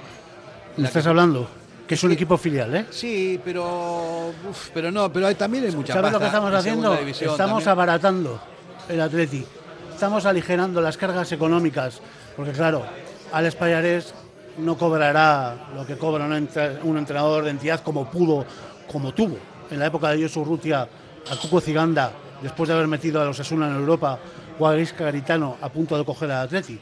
[0.77, 1.49] ¿me estás que- hablando?
[1.87, 2.87] Que es un equipo filial, ¿eh?
[2.91, 6.57] Sí, pero uf, pero no, pero hay, también hay mucha ¿Sabes lo que estamos en
[6.57, 6.95] haciendo?
[6.95, 7.69] Estamos también.
[7.69, 8.41] abaratando
[8.89, 9.45] el Atleti.
[9.93, 12.01] Estamos aligerando las cargas económicas.
[12.37, 12.85] Porque claro,
[13.33, 14.15] Alex Payares
[14.59, 18.45] no cobrará lo que cobra un, entre- un entrenador de entidad como pudo,
[18.91, 19.37] como tuvo.
[19.71, 20.83] En la época de Josu Urrutia,
[21.31, 24.19] a Cuco Ciganda, después de haber metido a los Asuna en Europa,
[24.59, 26.79] o a Garitano a punto de coger al Atleti.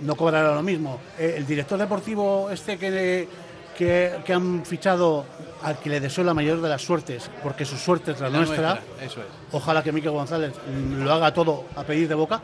[0.00, 0.98] No cobrará lo mismo.
[1.18, 3.28] Eh, el director deportivo este que,
[3.76, 5.26] que, que han fichado,
[5.62, 8.38] al que le deseo la mayor de las suertes, porque su suerte es la, La
[8.38, 8.74] nuestra.
[8.74, 9.26] nuestra, eso es.
[9.52, 12.40] Ojalá que Miquel González mm, lo haga todo a pedir de boca,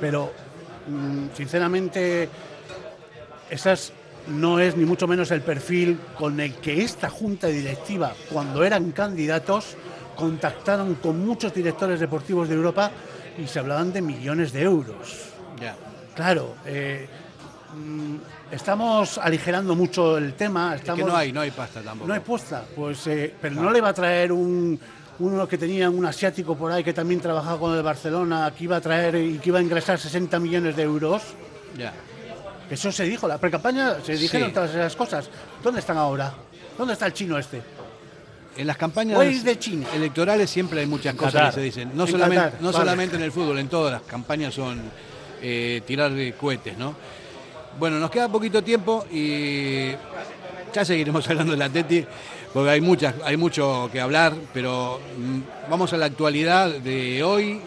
[0.00, 0.32] pero
[0.88, 2.28] mm, sinceramente
[3.50, 3.92] esas
[4.28, 8.92] no es ni mucho menos el perfil con el que esta junta directiva, cuando eran
[8.92, 9.76] candidatos,
[10.16, 12.90] contactaron con muchos directores deportivos de Europa
[13.38, 15.30] y se hablaban de millones de euros.
[16.14, 17.08] Claro, eh,
[17.76, 18.16] mm,
[18.50, 20.74] estamos aligerando mucho el tema.
[20.74, 22.08] Es que no hay, no hay pasta tampoco.
[22.08, 23.70] no hay puesta, pues, eh, pero no.
[23.70, 24.78] le va a traer un
[25.20, 28.76] uno que tenía un asiático por ahí que también trabajaba con el Barcelona, que iba
[28.76, 31.22] a traer y que iba a ingresar 60 millones de euros.
[31.76, 31.92] Ya.
[32.70, 34.54] Eso se dijo, la pre-campaña se dijeron Sí.
[34.54, 35.28] todas esas cosas.
[35.62, 36.32] ¿Dónde están ahora?
[36.76, 37.62] ¿Dónde está el chino este?
[38.56, 39.86] En las campañas de China.
[39.94, 41.48] electorales siempre hay muchas cosas Qatar.
[41.50, 41.92] que se dicen.
[41.94, 42.78] No, En solamente, Qatar, no vale.
[42.78, 44.82] solamente en el fútbol, en todas las campañas son
[45.40, 46.94] eh, tirar de cohetes, ¿no?
[47.78, 49.92] Bueno, nos queda poquito tiempo y
[50.72, 52.04] ya seguiremos hablando de la Teti,
[52.52, 57.60] porque hay muchas, hay mucho que hablar, pero mm, vamos a la actualidad de hoy.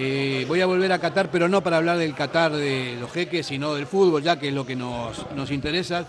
[0.00, 3.44] Eh, voy a volver a Qatar, pero no para hablar del Qatar de los jeques,
[3.46, 6.04] sino del fútbol, ya que es lo que nos, nos interesa.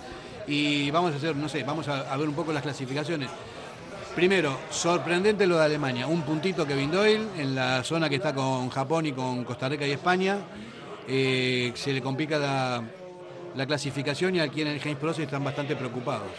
[0.46, 3.32] Y vamos a hacer, no sé, vamos a, a ver un poco las clasificaciones.
[4.16, 6.06] Primero, sorprendente lo de Alemania.
[6.06, 9.88] Un puntito Kevin Doyle en la zona que está con Japón y con Costa Rica
[9.88, 10.38] y España.
[11.08, 12.84] Eh, se le complica la,
[13.56, 16.30] la clasificación y aquí en el James Pro están bastante preocupados.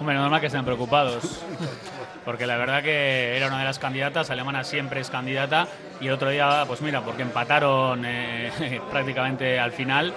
[0.00, 1.22] Hombre, normal que estén preocupados.
[2.24, 5.68] Porque la verdad que era una de las candidatas, Alemana siempre es candidata.
[6.00, 10.14] Y el otro día, pues mira, porque empataron eh, prácticamente al final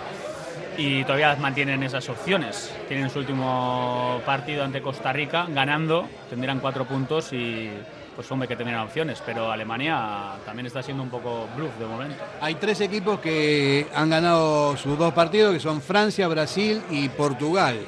[0.78, 2.74] y todavía mantienen esas opciones.
[2.88, 7.70] Tienen su último partido ante Costa Rica, ganando, tendrán cuatro puntos y
[8.16, 9.22] pues hombre que tendrán opciones.
[9.26, 12.16] Pero Alemania también está siendo un poco bluff de momento.
[12.42, 17.80] Hay tres equipos que han ganado sus dos partidos, que son Francia, Brasil y Portugal.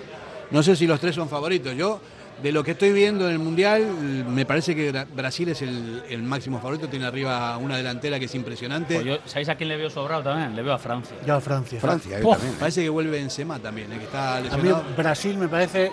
[0.52, 1.76] No sé si los tres son favoritos.
[1.76, 2.00] Yo,
[2.42, 3.84] de lo que estoy viendo en el Mundial,
[4.30, 6.88] me parece que Bra- Brasil es el, el máximo favorito.
[6.88, 8.96] Tiene arriba una delantera que es impresionante.
[8.96, 10.56] Pues yo, ¿Sabéis a quién le veo sobrado también?
[10.56, 11.16] Le veo a Francia.
[11.26, 11.80] Ya Francia.
[11.80, 12.56] Francia, yo Puf, también.
[12.60, 14.70] Parece que vuelve Benzema también, eh, que está A mí.
[14.98, 15.92] Brasil me parece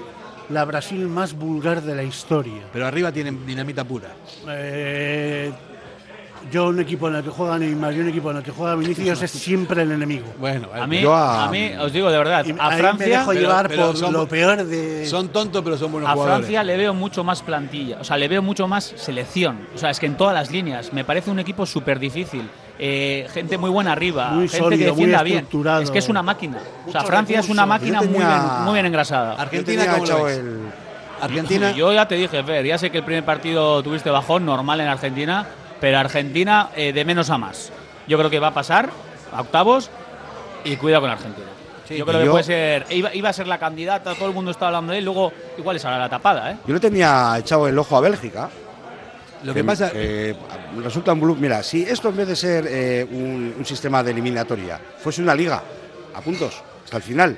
[0.51, 2.63] la Brasil más vulgar de la historia.
[2.73, 4.09] Pero arriba tienen dinamita pura.
[4.49, 5.53] Eh,
[6.51, 8.75] yo un equipo en el que juega Neymar y un equipo en el que juega
[8.75, 10.27] Vinicius es siempre el enemigo.
[10.39, 13.19] Bueno, A mí, Yo a- a mí, os digo de verdad, a ahí me Francia...
[13.21, 15.07] dejo llevar pero por son- lo peor de...
[15.07, 16.39] son tontos, pero son buenos A jugadores.
[16.39, 19.61] Francia le veo mucho más plantilla, o sea, le veo mucho más selección.
[19.75, 22.49] O sea, es que en todas las líneas me parece un equipo súper difícil.
[22.79, 25.47] Eh, gente muy buena arriba, Muy gente sólido, que defienda muy bien.
[25.83, 26.59] Es que es una máquina.
[26.89, 29.35] O sea, Francia es una máquina muy, bien, muy bien engrasada.
[29.35, 30.39] Argentina, ¿cómo lo echado ves?
[30.39, 30.61] el-
[31.21, 31.71] Argentina.
[31.71, 34.89] Yo ya te dije, Fer, ya sé que el primer partido tuviste bajón, normal en
[34.89, 35.47] Argentina,
[35.83, 37.71] pero Argentina eh, de menos a más.
[38.07, 38.89] Yo creo que va a pasar
[39.33, 39.91] a octavos
[40.65, 41.49] y cuidado con Argentina.
[41.89, 42.87] Sí, yo creo que yo- puede ser.
[42.91, 45.77] Iba, iba a ser la candidata, todo el mundo está hablando de él, luego igual
[45.77, 46.57] es ahora la tapada, ¿eh?
[46.67, 48.49] Yo le tenía echado el ojo a Bélgica.
[49.43, 49.91] Lo que pasa,
[50.85, 51.39] resulta un bluff.
[51.39, 55.35] Mira, si esto en vez de ser eh, un, un sistema de eliminatoria fuese una
[55.35, 55.61] liga
[56.15, 57.37] a puntos hasta el final,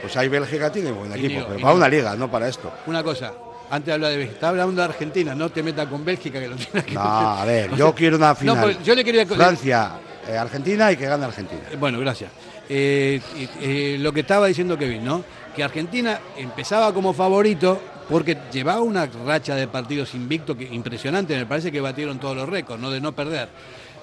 [0.00, 2.72] pues ahí Bélgica tiene buen equipo, pero para una liga, no para esto.
[2.86, 3.32] una cosa.
[3.70, 6.48] Antes de hablar de Bélgica, está hablando de Argentina, no te metas con Bélgica que
[6.48, 8.56] lo tienes que No, a ver, yo quiero una final.
[8.56, 9.92] No, pues yo le quería Francia,
[10.28, 11.62] eh, Argentina y que gane Argentina.
[11.70, 12.30] Eh, Bueno, gracias.
[12.68, 13.20] Eh,
[13.60, 15.24] eh, lo que estaba diciendo Kevin, ¿no?
[15.54, 21.36] Que Argentina empezaba como favorito porque llevaba una racha de partidos invicto que impresionante.
[21.36, 22.90] Me parece que batieron todos los récords, ¿no?
[22.90, 23.48] De no perder.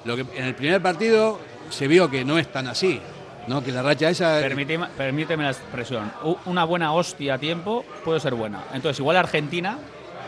[0.05, 1.39] Lo que en el primer partido
[1.69, 2.99] se vio que no es tan así,
[3.47, 3.63] ¿no?
[3.63, 4.39] Que la racha esa.
[4.39, 6.11] Permíteme, permíteme la expresión.
[6.45, 8.63] Una buena hostia a tiempo puede ser buena.
[8.73, 9.77] Entonces, igual Argentina,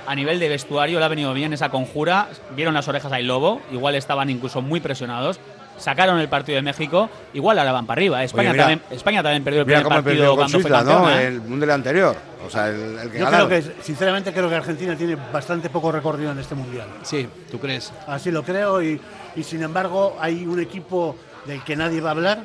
[0.08, 2.28] a nivel de vestuario, le ha venido bien esa conjura.
[2.56, 5.40] Vieron las orejas al lobo, igual estaban incluso muy presionados.
[5.76, 8.24] Sacaron el partido de México, igual ahora van para arriba.
[8.24, 10.70] España, mira- también, España también perdió el Mira primer cómo partido perdió con cuando fue
[10.70, 11.10] Suiza, ¿no?
[11.20, 11.28] ¿eh?
[11.28, 12.16] El mundial anterior.
[12.46, 13.48] O sea, el, el que Yo ganaron.
[13.48, 16.88] creo que, sinceramente, creo que Argentina tiene bastante poco recorrido en este mundial.
[17.02, 17.92] Sí, ¿tú crees?
[18.06, 19.02] Así lo creo y,
[19.36, 22.40] y sin embargo hay un equipo del que nadie va a hablar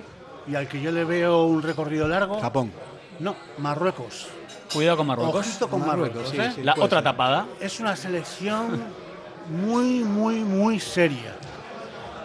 [0.51, 2.40] y al que yo le veo un recorrido largo.
[2.40, 2.72] Japón.
[3.20, 4.28] No, Marruecos.
[4.72, 5.46] Cuidado con Marruecos.
[5.46, 6.28] Ojito con Marruecos.
[6.30, 6.53] sí, ¿eh?
[6.55, 7.05] sí, La otra ser.
[7.05, 7.46] tapada.
[7.61, 8.80] Es una selección
[9.51, 11.34] muy, muy, muy seria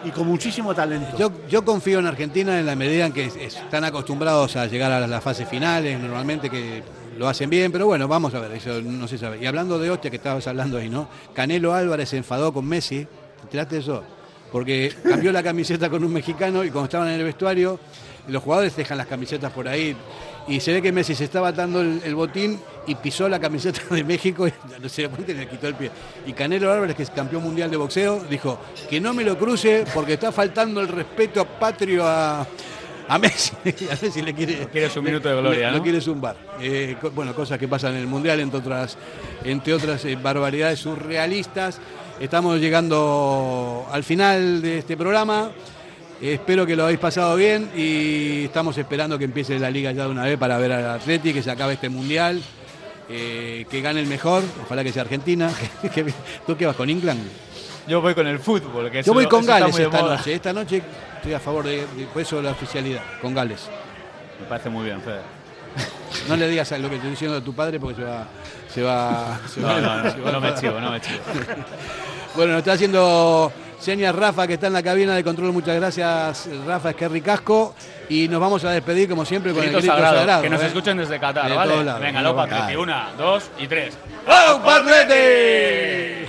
[0.04, 1.16] y con muchísimo talento.
[1.16, 4.92] Yo, yo confío en Argentina en la medida en que es- están acostumbrados a llegar
[4.92, 6.82] a las fases finales, normalmente que
[7.16, 9.38] lo hacen bien, pero bueno, vamos a ver, eso no se sabe.
[9.42, 11.08] Y hablando de hostia que estabas hablando ahí, ¿no?
[11.32, 13.06] Canelo Álvarez se enfadó con Messi,
[13.36, 14.04] ¿te enteraste de eso?
[14.52, 17.80] Porque cambió la camiseta con un mexicano y cuando estaban en el vestuario,
[18.28, 19.96] los jugadores dejan las camisetas por ahí
[20.48, 23.80] y se ve que Messi se estaba atando el, el botín y pisó la camiseta
[23.94, 25.90] de México y no se cuenta y le quitó el pie.
[26.26, 28.58] Y Canelo Álvarez, que es campeón mundial de boxeo, dijo
[28.90, 32.46] que no me lo cruce porque está faltando el respeto patrio a,
[33.08, 33.52] a Messi.
[33.90, 35.82] a Messi le quiere, Quiere su minuto de gloria, ¿no?
[35.82, 36.36] Quiere zumbar.
[36.60, 38.98] Eh, co- bueno, cosas que pasan en el mundial, entre otras,
[39.44, 41.78] entre otras eh, barbaridades surrealistas.
[42.20, 45.50] Estamos llegando al final de este programa.
[46.32, 50.08] Espero que lo habéis pasado bien y estamos esperando que empiece la liga ya de
[50.10, 52.40] una vez para ver al Atleti, que se acabe este mundial,
[53.10, 55.50] eh, que gane el mejor, ojalá que sea Argentina.
[56.46, 57.20] ¿Tú qué vas con England?
[57.86, 58.90] Yo voy con el fútbol.
[58.90, 60.16] Que Yo voy con Gales esta moda.
[60.16, 60.32] noche.
[60.34, 60.82] Esta noche
[61.16, 63.68] estoy a favor de, de- por eso la oficialidad, con Gales.
[64.40, 65.20] Me parece muy bien, Fede.
[66.28, 68.26] No le digas lo que estoy diciendo a tu padre porque se va.
[68.72, 71.18] Se va, se No, va- no, no, se va no me chivo, no me chivo.
[72.34, 75.52] Bueno, nos está haciendo señas Rafa, que está en la cabina de control.
[75.52, 77.74] Muchas gracias, Rafa Esquerri Casco.
[78.08, 80.42] Y nos vamos a despedir, como siempre, con Grito el grito sagrado, sagrado.
[80.42, 80.66] que nos ¿eh?
[80.66, 81.84] escuchen desde Qatar, De ¿vale?
[81.84, 82.00] lados.
[82.02, 82.50] Venga, lo Vamos.
[82.50, 82.76] Patriotti.
[82.76, 83.94] Una, dos y tres.
[84.26, 86.28] ¡Oh, Patriotti!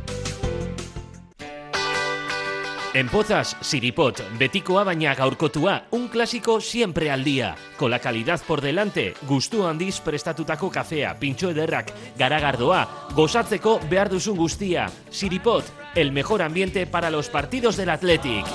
[2.93, 7.55] En Pozas, Siripot, betikoa baina gaurkotua, un clásico siempre al día.
[7.77, 12.81] Con la calidad por delante, gustu handiz prestatutako kafea, pintxo ederrak, garagardoa,
[13.15, 14.89] gozatzeko behar duzun guztia.
[15.09, 15.63] Siripot,
[15.95, 18.45] el mejor ambiente para los partidos del Athletic.